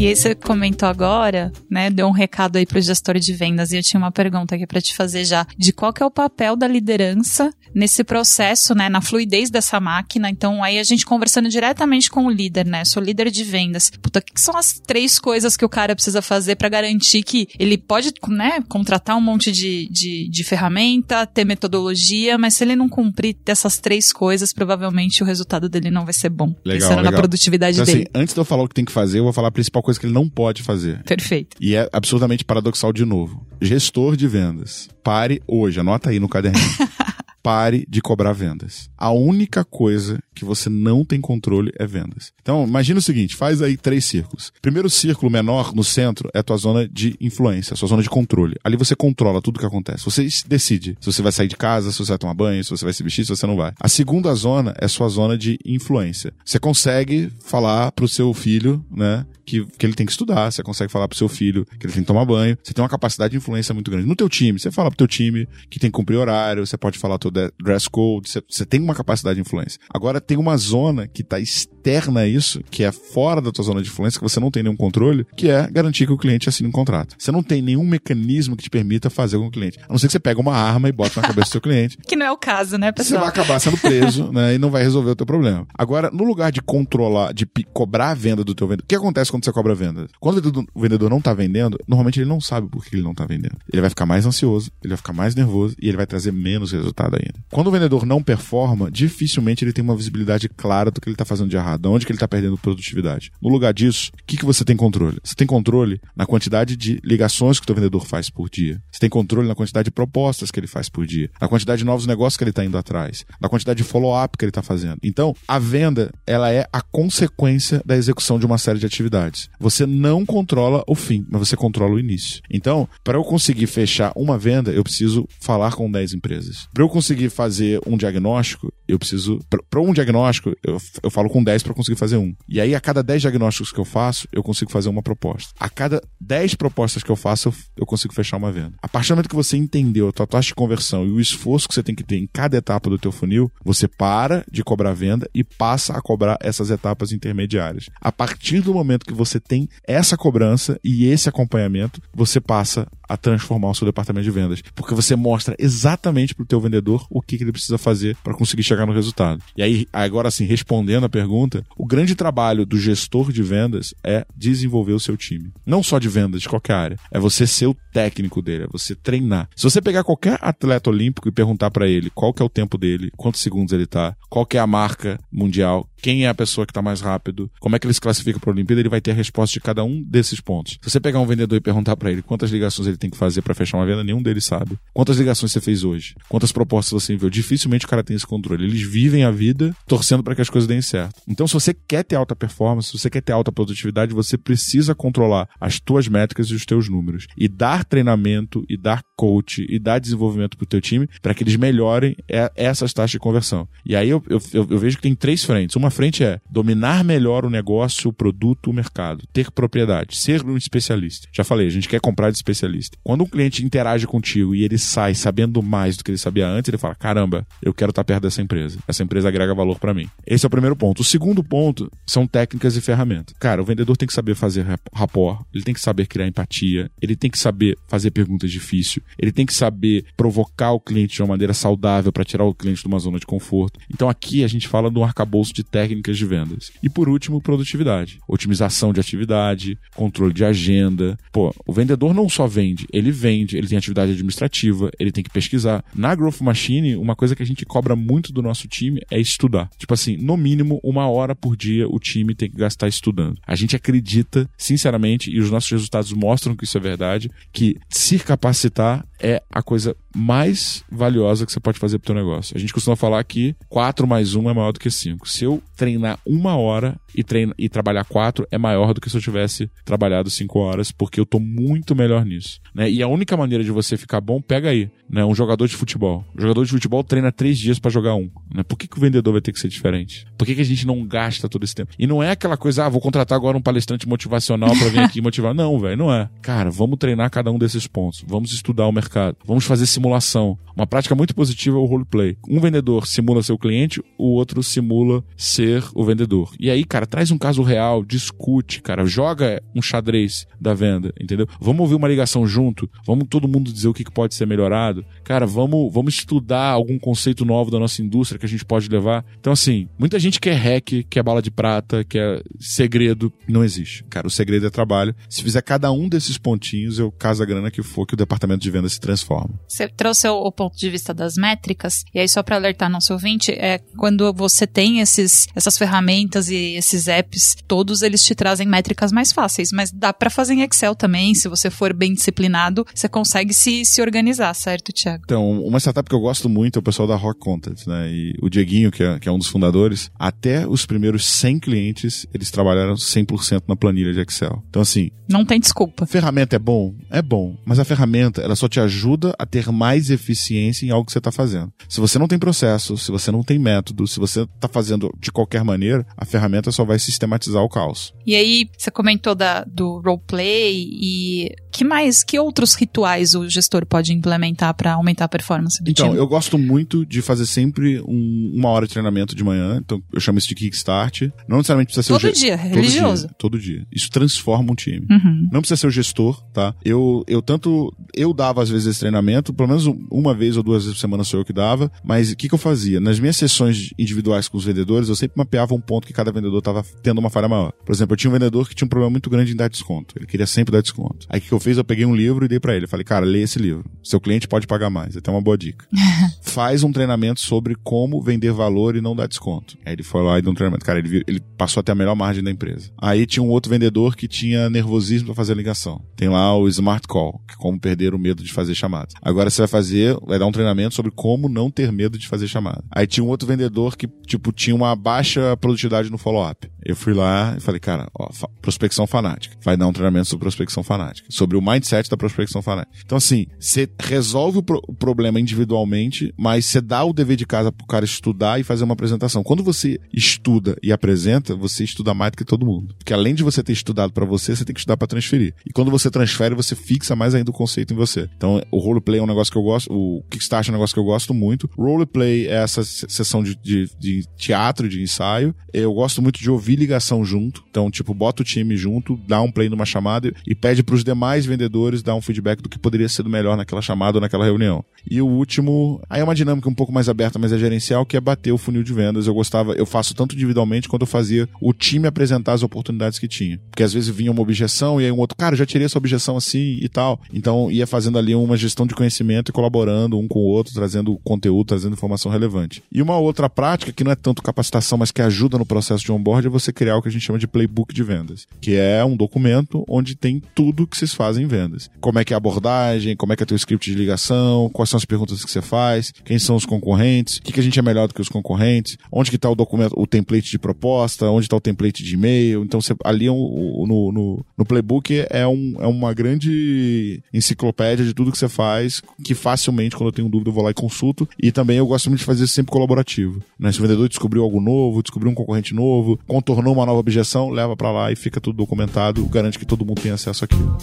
[0.00, 3.76] E aí você comentou agora, né, deu um recado aí pro gestor de vendas e
[3.76, 6.56] eu tinha uma pergunta aqui para te fazer já, de qual que é o papel
[6.56, 10.30] da liderança nesse processo, né, na fluidez dessa máquina.
[10.30, 13.90] Então aí a gente conversando diretamente com o líder, né, sou líder de vendas.
[14.00, 17.46] Puta, o que são as três coisas que o cara precisa fazer para garantir que
[17.58, 22.74] ele pode, né, contratar um monte de, de, de ferramenta, ter metodologia, mas se ele
[22.74, 26.54] não cumprir essas três coisas, provavelmente o resultado dele não vai ser bom.
[26.64, 27.12] Legal, pensando legal.
[27.12, 28.08] na produtividade então, dele.
[28.10, 29.82] Assim, antes de eu falar o que tem que fazer, eu vou falar a principal
[29.82, 31.02] coisa que ele não pode fazer.
[31.04, 31.56] Perfeito.
[31.60, 33.46] E é absurdamente paradoxal de novo.
[33.60, 34.88] Gestor de vendas.
[35.02, 36.64] Pare hoje, anota aí no caderninho.
[37.42, 38.90] pare de cobrar vendas.
[38.96, 42.32] A única coisa que você não tem controle é vendas.
[42.40, 44.52] Então, imagina o seguinte, faz aí três círculos.
[44.62, 48.08] Primeiro círculo menor, no centro, é a tua zona de influência, a sua zona de
[48.08, 48.56] controle.
[48.64, 50.04] Ali você controla tudo que acontece.
[50.04, 52.84] Você decide se você vai sair de casa, se você vai tomar banho, se você
[52.84, 53.72] vai se vestir, se você não vai.
[53.78, 56.32] A segunda zona é a sua zona de influência.
[56.44, 60.92] Você consegue falar pro seu filho, né, que, que ele tem que estudar, você consegue
[60.92, 63.36] falar pro seu filho que ele tem que tomar banho, você tem uma capacidade de
[63.38, 64.06] influência muito grande.
[64.06, 66.98] No teu time, você fala pro teu time que tem que cumprir horário, você pode
[66.98, 69.80] falar dress code, você, tem uma capacidade de influência.
[69.92, 73.82] Agora tem uma zona que tá externa a isso, que é fora da tua zona
[73.82, 76.68] de influência, que você não tem nenhum controle, que é garantir que o cliente assine
[76.68, 77.14] um contrato.
[77.18, 79.78] Você não tem nenhum mecanismo que te permita fazer com o cliente.
[79.88, 81.98] A não ser que você pega uma arma e bota na cabeça do seu cliente.
[82.10, 83.20] Que não é o caso, né, pessoal?
[83.20, 85.64] Você vai acabar sendo preso, né, e não vai resolver o teu problema.
[85.72, 89.30] Agora, no lugar de controlar, de cobrar a venda do teu vendedor, o que acontece
[89.30, 90.08] quando você cobra a venda?
[90.18, 93.26] Quando o vendedor não tá vendendo, normalmente ele não sabe por que ele não tá
[93.26, 93.56] vendendo.
[93.72, 96.72] Ele vai ficar mais ansioso, ele vai ficar mais nervoso e ele vai trazer menos
[96.72, 97.44] resultado ainda.
[97.50, 101.24] Quando o vendedor não performa, dificilmente ele tem uma visibilidade clara do que ele tá
[101.24, 103.30] fazendo de errado, onde que ele tá perdendo produtividade.
[103.40, 105.18] No lugar disso, o que, que você tem controle?
[105.22, 108.80] Você tem controle na quantidade de ligações que o vendedor faz por dia.
[108.90, 111.84] Você tem controle na quantidade de propostas que ele faz por dia, na quantidade de
[111.84, 114.98] novos negócios que ele tá indo atrás, na quantidade de follow-up que ele tá fazendo.
[115.02, 119.48] Então, a venda, ela é a consequência da execução de uma série de atividades.
[119.58, 122.40] Você não controla o fim, mas você controla o início.
[122.50, 126.68] Então, para eu conseguir fechar uma venda, eu preciso falar com 10 empresas.
[126.72, 129.38] Para eu conseguir fazer um diagnóstico, eu preciso.
[129.68, 132.34] Para um diagnóstico, eu, eu falo com 10 para conseguir fazer um.
[132.48, 135.52] E aí, a cada 10 diagnósticos que eu faço, eu consigo fazer uma proposta.
[135.58, 138.74] A cada 10 propostas que eu faço, eu, eu consigo fechar uma venda.
[138.82, 141.68] A partir do momento que você entendeu a tua taxa de conversão e o esforço
[141.68, 144.92] que você tem que ter em cada etapa do teu funil, você para de cobrar
[144.92, 147.88] venda e passa a cobrar essas etapas intermediárias.
[148.00, 153.16] A partir do momento que você tem essa cobrança e esse acompanhamento, você passa a
[153.16, 157.20] transformar o seu departamento de vendas, porque você mostra exatamente para o teu vendedor o
[157.20, 159.42] que, que ele precisa fazer para conseguir chegar no resultado.
[159.56, 164.24] E aí, agora assim, respondendo a pergunta, o grande trabalho do gestor de vendas é
[164.36, 165.52] desenvolver o seu time.
[165.64, 166.98] Não só de vendas, de qualquer área.
[167.10, 169.48] É você ser o técnico dele, é você treinar.
[169.56, 172.78] Se você pegar qualquer atleta olímpico e perguntar para ele qual que é o tempo
[172.78, 176.66] dele, quantos segundos ele tá, qual que é a marca mundial, quem é a pessoa
[176.66, 179.00] que está mais rápido, como é que ele se classifica para a Olimpíada, ele vai
[179.00, 180.78] ter a resposta de cada um desses pontos.
[180.80, 183.42] Se você pegar um vendedor e perguntar para ele quantas ligações ele tem que fazer
[183.42, 184.78] para fechar uma venda, nenhum deles sabe.
[184.92, 186.14] Quantas ligações você fez hoje?
[186.28, 187.30] Quantas propostas você enviou?
[187.30, 188.64] Dificilmente o cara tem esse controle.
[188.70, 191.20] Eles vivem a vida torcendo para que as coisas deem certo.
[191.28, 194.94] Então, se você quer ter alta performance, se você quer ter alta produtividade, você precisa
[194.94, 199.78] controlar as tuas métricas e os teus números e dar treinamento e dar coach e
[199.78, 202.16] dar desenvolvimento para o teu time para que eles melhorem
[202.56, 203.68] essas taxas de conversão.
[203.84, 205.76] E aí eu, eu, eu vejo que tem três frentes.
[205.76, 210.56] Uma frente é dominar melhor o negócio, o produto, o mercado, ter propriedade, ser um
[210.56, 211.28] especialista.
[211.32, 212.96] Já falei, a gente quer comprar de especialista.
[213.02, 216.68] Quando um cliente interage contigo e ele sai sabendo mais do que ele sabia antes,
[216.68, 218.59] ele fala: caramba, eu quero estar perto dessa empresa.
[218.86, 220.08] Essa empresa agrega valor para mim.
[220.26, 221.00] Esse é o primeiro ponto.
[221.00, 223.34] O segundo ponto são técnicas e ferramentas.
[223.38, 227.16] Cara, o vendedor tem que saber fazer rapport, ele tem que saber criar empatia, ele
[227.16, 231.28] tem que saber fazer perguntas difíceis, ele tem que saber provocar o cliente de uma
[231.28, 233.80] maneira saudável para tirar o cliente de uma zona de conforto.
[233.92, 236.72] Então aqui a gente fala do arcabouço de técnicas de vendas.
[236.82, 238.18] E por último, produtividade.
[238.28, 241.16] Otimização de atividade, controle de agenda.
[241.32, 245.30] Pô, o vendedor não só vende, ele vende, ele tem atividade administrativa, ele tem que
[245.30, 245.84] pesquisar.
[245.94, 249.70] Na Growth Machine, uma coisa que a gente cobra muito do nosso time é estudar.
[249.78, 253.38] Tipo assim, no mínimo uma hora por dia o time tem que gastar estudando.
[253.46, 258.18] A gente acredita, sinceramente, e os nossos resultados mostram que isso é verdade, que se
[258.18, 262.56] capacitar é a coisa mais valiosa que você pode fazer pro teu negócio.
[262.56, 265.28] A gente costuma falar que 4 mais 1 é maior do que 5.
[265.28, 269.16] Se eu treinar uma hora e, treina, e trabalhar 4, é maior do que se
[269.16, 272.60] eu tivesse trabalhado 5 horas, porque eu tô muito melhor nisso.
[272.74, 272.90] Né?
[272.90, 275.24] E a única maneira de você ficar bom, pega aí, né?
[275.24, 276.24] Um jogador de futebol.
[276.36, 278.30] O jogador de futebol treina 3 dias para jogar um.
[278.52, 278.62] Né?
[278.62, 280.26] Por que, que o vendedor vai ter que ser diferente?
[280.38, 281.92] Por que, que a gente não gasta todo esse tempo?
[281.98, 285.20] E não é aquela coisa, ah, vou contratar agora um palestrante motivacional para vir aqui
[285.20, 285.54] motivar.
[285.54, 286.28] Não, velho, não é.
[286.42, 288.24] Cara, vamos treinar cada um desses pontos.
[288.26, 289.36] Vamos estudar o mercado.
[289.44, 290.58] Vamos fazer simulação.
[290.74, 292.38] Uma prática muito positiva é o roleplay.
[292.48, 296.52] Um vendedor simula seu cliente, o outro simula ser o vendedor.
[296.58, 301.46] E aí, cara, traz um caso real, discute, cara, joga um xadrez da venda, entendeu?
[301.60, 305.04] Vamos ouvir uma ligação junto, vamos todo mundo dizer o que pode ser melhorado.
[305.22, 309.22] Cara, vamos, vamos estudar algum conceito novo da nossa indústria que a gente pode levar.
[309.38, 313.30] Então, assim, muita gente quer hack, quer bala de prata, quer segredo.
[313.46, 314.02] Não existe.
[314.04, 315.14] Cara, o segredo é trabalho.
[315.28, 318.62] Se fizer cada um desses pontinhos, eu caso a grana que for que o departamento
[318.62, 319.60] de venda se transforma.
[319.68, 323.52] Você trouxe o ponto de vista das métricas, e aí só para alertar nosso ouvinte,
[323.52, 329.12] é quando você tem esses, essas ferramentas e esses apps, todos eles te trazem métricas
[329.12, 333.08] mais fáceis, mas dá para fazer em Excel também, se você for bem disciplinado, você
[333.08, 335.22] consegue se, se organizar, certo, Thiago?
[335.24, 338.10] Então, uma startup que eu gosto muito é o pessoal da Rock Content, né?
[338.10, 342.26] E o Dieguinho, que é, que é um dos fundadores, até os primeiros 100 clientes,
[342.32, 344.62] eles trabalharam 100% na planilha de Excel.
[344.68, 345.10] Então, assim...
[345.28, 346.06] Não tem desculpa.
[346.06, 346.94] Ferramenta é bom?
[347.08, 347.56] É bom.
[347.64, 351.18] Mas a ferramenta, ela só te ajuda a ter mais eficiência em algo que você
[351.18, 351.72] está fazendo.
[351.88, 355.32] Se você não tem processo, se você não tem método, se você está fazendo de
[355.32, 358.12] qualquer maneira, a ferramenta só vai sistematizar o caos.
[358.26, 363.86] E aí, você comentou da, do roleplay e que mais, que outros rituais o gestor
[363.86, 366.16] pode implementar para aumentar a performance do então, time?
[366.16, 370.02] Então, eu gosto muito de fazer sempre um, uma hora de treinamento de manhã, então
[370.12, 371.22] eu chamo isso de kickstart.
[371.48, 373.26] Não necessariamente precisa ser todo o dia, todo religioso.
[373.26, 373.86] Dia, todo dia.
[373.90, 375.06] Isso transforma um time.
[375.10, 375.48] Uhum.
[375.50, 376.74] Não precisa ser o gestor, tá?
[376.84, 380.84] Eu, eu tanto, eu dava às vezes esse treinamento, pelo menos uma vez ou duas
[380.84, 383.00] vezes por semana sou eu que dava, mas o que, que eu fazia?
[383.00, 386.58] Nas minhas sessões individuais com os vendedores, eu sempre mapeava um ponto que cada vendedor
[386.58, 387.72] estava tendo uma falha maior.
[387.84, 390.14] Por exemplo, eu tinha um vendedor que tinha um problema muito grande em dar desconto.
[390.18, 391.26] Ele queria sempre dar desconto.
[391.28, 391.76] Aí o que eu fiz?
[391.76, 392.86] Eu peguei um livro e dei para ele.
[392.86, 393.84] Falei, cara, lê esse livro.
[394.02, 395.16] Seu cliente pode pagar mais.
[395.16, 395.86] Até uma boa dica.
[396.42, 399.76] Faz um treinamento sobre como vender valor e não dar desconto.
[399.84, 400.84] Aí ele foi lá e deu um treinamento.
[400.84, 402.90] Cara, ele, ele passou até a melhor margem da empresa.
[403.00, 406.02] Aí tinha um outro vendedor que tinha nervosismo para fazer a ligação.
[406.16, 409.14] Tem lá o Smart Call, que é como perder o medo de fazer chamadas.
[409.22, 412.48] Agora você vai fazer, vai dar um treinamento sobre como não ter medo de fazer
[412.48, 412.82] chamada.
[412.90, 416.70] Aí tinha um outro vendedor que, tipo, tinha uma baixa produtividade no follow-up.
[416.84, 418.28] Eu fui lá e falei, cara, ó,
[418.62, 419.56] prospecção fanática.
[419.62, 421.26] Vai dar um treinamento sobre prospecção fanática.
[421.30, 422.96] Sobre o mindset da prospecção fanática.
[423.04, 427.46] Então, assim, você resolve o, pro o, problema individualmente, mas você dá o dever de
[427.46, 429.42] casa pro cara estudar e fazer uma apresentação.
[429.42, 432.94] Quando você estuda e apresenta, você estuda mais do que todo mundo.
[432.96, 435.54] Porque além de você ter estudado para você, você tem que estudar para transferir.
[435.66, 438.28] E quando você transfere, você fixa mais ainda o conceito em você.
[438.36, 441.00] Então, o roleplay é um negócio que eu gosto, o Kickstart é um negócio que
[441.00, 441.68] eu gosto muito.
[441.76, 445.54] Roleplay é essa sessão de, de, de teatro, de ensaio.
[445.72, 447.64] Eu gosto muito de ouvir ligação junto.
[447.70, 451.04] Então, tipo, bota o time junto, dá um play numa chamada e pede para os
[451.04, 454.84] demais vendedores dar um feedback do que poderia ser melhor naquela chamada ou naquela reunião.
[455.08, 458.16] E o último, aí é uma dinâmica um pouco mais aberta, mas é gerencial, que
[458.16, 459.26] é bater o funil de vendas.
[459.26, 463.28] Eu gostava, eu faço tanto individualmente quanto eu fazia o time apresentar as oportunidades que
[463.28, 463.58] tinha.
[463.70, 466.36] Porque às vezes vinha uma objeção e aí um outro, cara, já tirei essa objeção
[466.36, 467.20] assim e tal.
[467.32, 471.18] Então ia fazendo ali uma gestão de conhecimento e colaborando um com o outro, trazendo
[471.24, 472.82] conteúdo, trazendo informação relevante.
[472.92, 476.12] E uma outra prática que não é tanto capacitação, mas que ajuda no processo de
[476.12, 479.04] onboard é você criar o que a gente chama de playbook de vendas, que é
[479.04, 481.90] um documento onde tem tudo que vocês fazem em vendas.
[482.00, 484.90] Como é que é a abordagem, como é que é teu script de ligação, quais
[484.90, 487.78] são as perguntas que você faz, quem são os concorrentes, o que, que a gente
[487.78, 491.30] é melhor do que os concorrentes, onde que está o documento, o template de proposta,
[491.30, 492.62] onde está o template de e-mail.
[492.62, 498.14] Então, você, ali é no, no, no, playbook é, um, é uma grande enciclopédia de
[498.14, 501.28] tudo que você faz, que facilmente, quando eu tenho dúvida, eu vou lá e consulto.
[501.40, 503.40] E também eu gosto muito de fazer sempre colaborativo.
[503.56, 503.70] Né?
[503.70, 507.76] Se o vendedor descobriu algo novo, descobriu um concorrente novo, contornou uma nova objeção, leva
[507.76, 510.76] para lá e fica tudo documentado, garante que todo mundo tem acesso àquilo.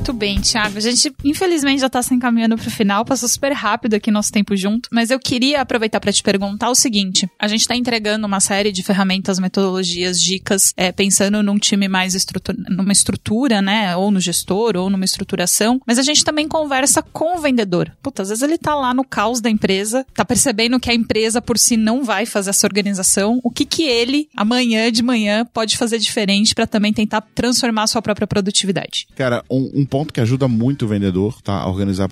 [0.00, 0.78] Muito bem, Thiago.
[0.78, 3.04] A gente, infelizmente, já está se encaminhando para o final.
[3.04, 4.88] Passou super rápido aqui nosso tempo junto.
[4.90, 8.72] Mas eu queria aproveitar para te perguntar o seguinte: a gente está entregando uma série
[8.72, 13.94] de ferramentas, metodologias, dicas, é, pensando num time mais estrutura, numa estrutura, né?
[13.94, 15.78] Ou no gestor, ou numa estruturação.
[15.86, 17.92] Mas a gente também conversa com o vendedor.
[18.02, 21.42] Puta, às vezes ele tá lá no caos da empresa, tá percebendo que a empresa
[21.42, 23.38] por si não vai fazer essa organização.
[23.44, 27.86] O que que ele, amanhã de manhã, pode fazer diferente para também tentar transformar a
[27.86, 29.06] sua própria produtividade?
[29.14, 32.08] Cara, um, um ponto que ajuda muito o vendedor tá, a organizar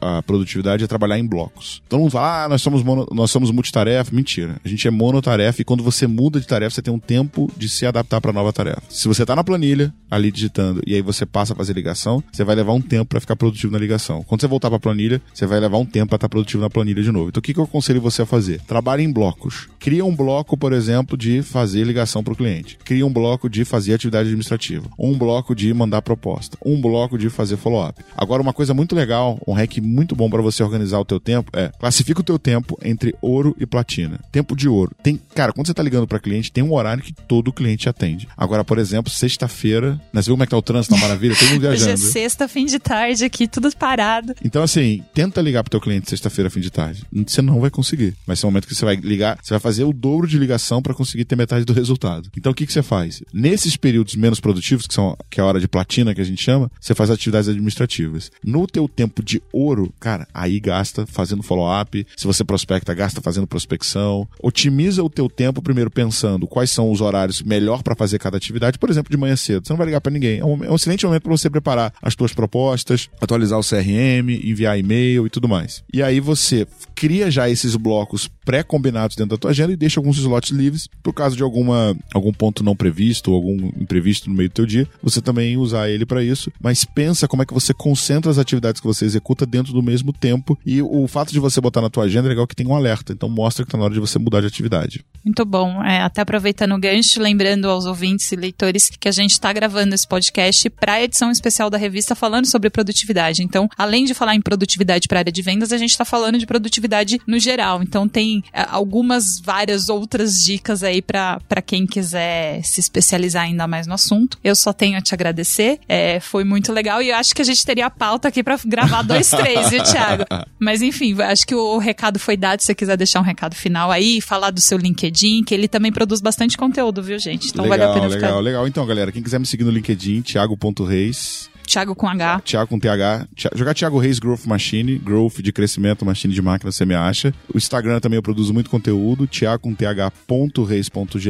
[0.00, 1.82] a produtividade é trabalhar em blocos.
[1.88, 4.14] Todo mundo fala, ah, nós somos, mono, nós somos multitarefa.
[4.14, 4.56] Mentira.
[4.64, 7.68] A gente é monotarefa e quando você muda de tarefa, você tem um tempo de
[7.68, 8.82] se adaptar para nova tarefa.
[8.88, 12.42] Se você tá na planilha, ali digitando, e aí você passa a fazer ligação, você
[12.42, 14.24] vai levar um tempo para ficar produtivo na ligação.
[14.24, 16.62] Quando você voltar para a planilha, você vai levar um tempo para estar tá produtivo
[16.62, 17.28] na planilha de novo.
[17.28, 18.60] Então o que, que eu aconselho você a fazer?
[18.62, 19.68] Trabalhe em blocos.
[19.78, 22.78] Cria um bloco, por exemplo, de fazer ligação para o cliente.
[22.84, 24.88] Cria um bloco de fazer atividade administrativa.
[24.98, 26.56] Um bloco de mandar proposta.
[26.64, 28.02] Um bloco de fazer follow-up.
[28.16, 31.50] Agora, uma coisa muito legal, um hack muito bom para você organizar o teu tempo
[31.54, 34.20] é classifica o teu tempo entre ouro e platina.
[34.32, 34.92] Tempo de ouro.
[35.02, 38.28] Tem, cara, quando você está ligando para cliente, tem um horário que todo cliente atende.
[38.36, 41.34] Agora, por exemplo, sexta-feira, né, você viu como é que tá o trânsito, tá maravilha,
[41.36, 41.92] todo mundo viajando.
[41.94, 44.34] Hoje é sexta, fim de tarde aqui, tudo parado.
[44.44, 47.04] Então, assim, tenta ligar pro teu cliente sexta-feira, fim de tarde.
[47.26, 48.14] Você não vai conseguir.
[48.26, 50.82] Vai ser um momento que você vai ligar, você vai fazer o dobro de ligação
[50.82, 52.30] para conseguir ter metade do resultado.
[52.36, 53.22] Então, o que, que você faz?
[53.32, 56.42] Nesses períodos menos produtivos, que são que é a hora de platina que a gente
[56.42, 58.30] chama, você faz atividades administrativas.
[58.44, 62.06] No teu tempo de ouro, cara, aí gasta fazendo follow-up.
[62.14, 64.28] Se você prospecta, gasta fazendo prospecção.
[64.42, 68.78] Otimiza o teu tempo primeiro pensando quais são os horários melhor para fazer cada atividade.
[68.78, 69.66] Por exemplo, de manhã cedo.
[69.66, 70.40] Você não vai ligar para ninguém.
[70.40, 74.28] É um, é um excelente momento para você preparar as tuas propostas, atualizar o CRM,
[74.44, 75.82] enviar e-mail e tudo mais.
[75.90, 80.18] E aí você cria já esses blocos pré-combinados dentro da tua agenda e deixa alguns
[80.18, 84.48] slots livres por caso de alguma algum ponto não previsto ou algum imprevisto no meio
[84.48, 87.72] do teu dia, você também usar ele para isso, mas pensa como é que você
[87.72, 91.60] concentra as atividades que você executa dentro do mesmo tempo e o fato de você
[91.60, 93.84] botar na tua agenda é legal que tem um alerta, então mostra que tá na
[93.84, 95.04] hora de você mudar de atividade.
[95.24, 95.82] Muito bom.
[95.84, 99.94] É, até aproveitando o gancho, lembrando aos ouvintes e leitores que a gente está gravando
[99.94, 103.42] esse podcast para a edição especial da revista falando sobre produtividade.
[103.42, 106.38] Então, além de falar em produtividade para a área de vendas, a gente está falando
[106.38, 107.82] de produtividade no geral.
[107.82, 113.86] Então, tem é, algumas, várias outras dicas aí para quem quiser se especializar ainda mais
[113.86, 114.38] no assunto.
[114.42, 115.78] Eu só tenho a te agradecer.
[115.88, 118.58] É, foi muito legal e eu acho que a gente teria a pauta aqui para
[118.64, 120.24] gravar dois, três, viu, Thiago?
[120.58, 122.60] Mas enfim, acho que o recado foi dado.
[122.60, 125.68] Se você quiser deixar um recado final aí, falar do seu LinkedIn LinkedIn, que ele
[125.68, 127.48] também produz bastante conteúdo, viu, gente?
[127.48, 128.26] Então legal, vale a pena legal, ficar.
[128.26, 128.68] Legal, legal.
[128.68, 131.50] Então, galera, quem quiser me seguir no LinkedIn, thiago.reis.
[131.70, 132.40] Thiago com H.
[132.40, 133.28] Thiago com TH.
[133.54, 134.98] Jogar Thiago Reis Growth Machine.
[134.98, 137.32] Growth de crescimento, machine de máquina, você me acha.
[137.54, 139.24] O Instagram também eu produzo muito conteúdo.
[139.28, 141.20] Thiago com th.reis.gm.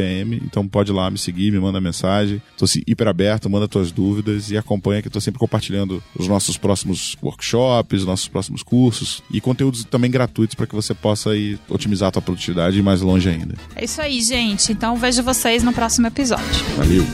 [0.43, 2.41] Então pode ir lá me seguir, me manda mensagem.
[2.57, 6.27] Tô assim, hiper aberto, manda tuas dúvidas e acompanha que eu tô sempre compartilhando os
[6.27, 11.59] nossos próximos workshops, nossos próximos cursos e conteúdos também gratuitos para que você possa ir
[11.69, 13.57] otimizar a tua produtividade e ir mais longe ainda.
[13.77, 14.73] É isso aí, gente.
[14.73, 16.65] Então vejo vocês no próximo episódio.
[16.79, 17.05] Valeu.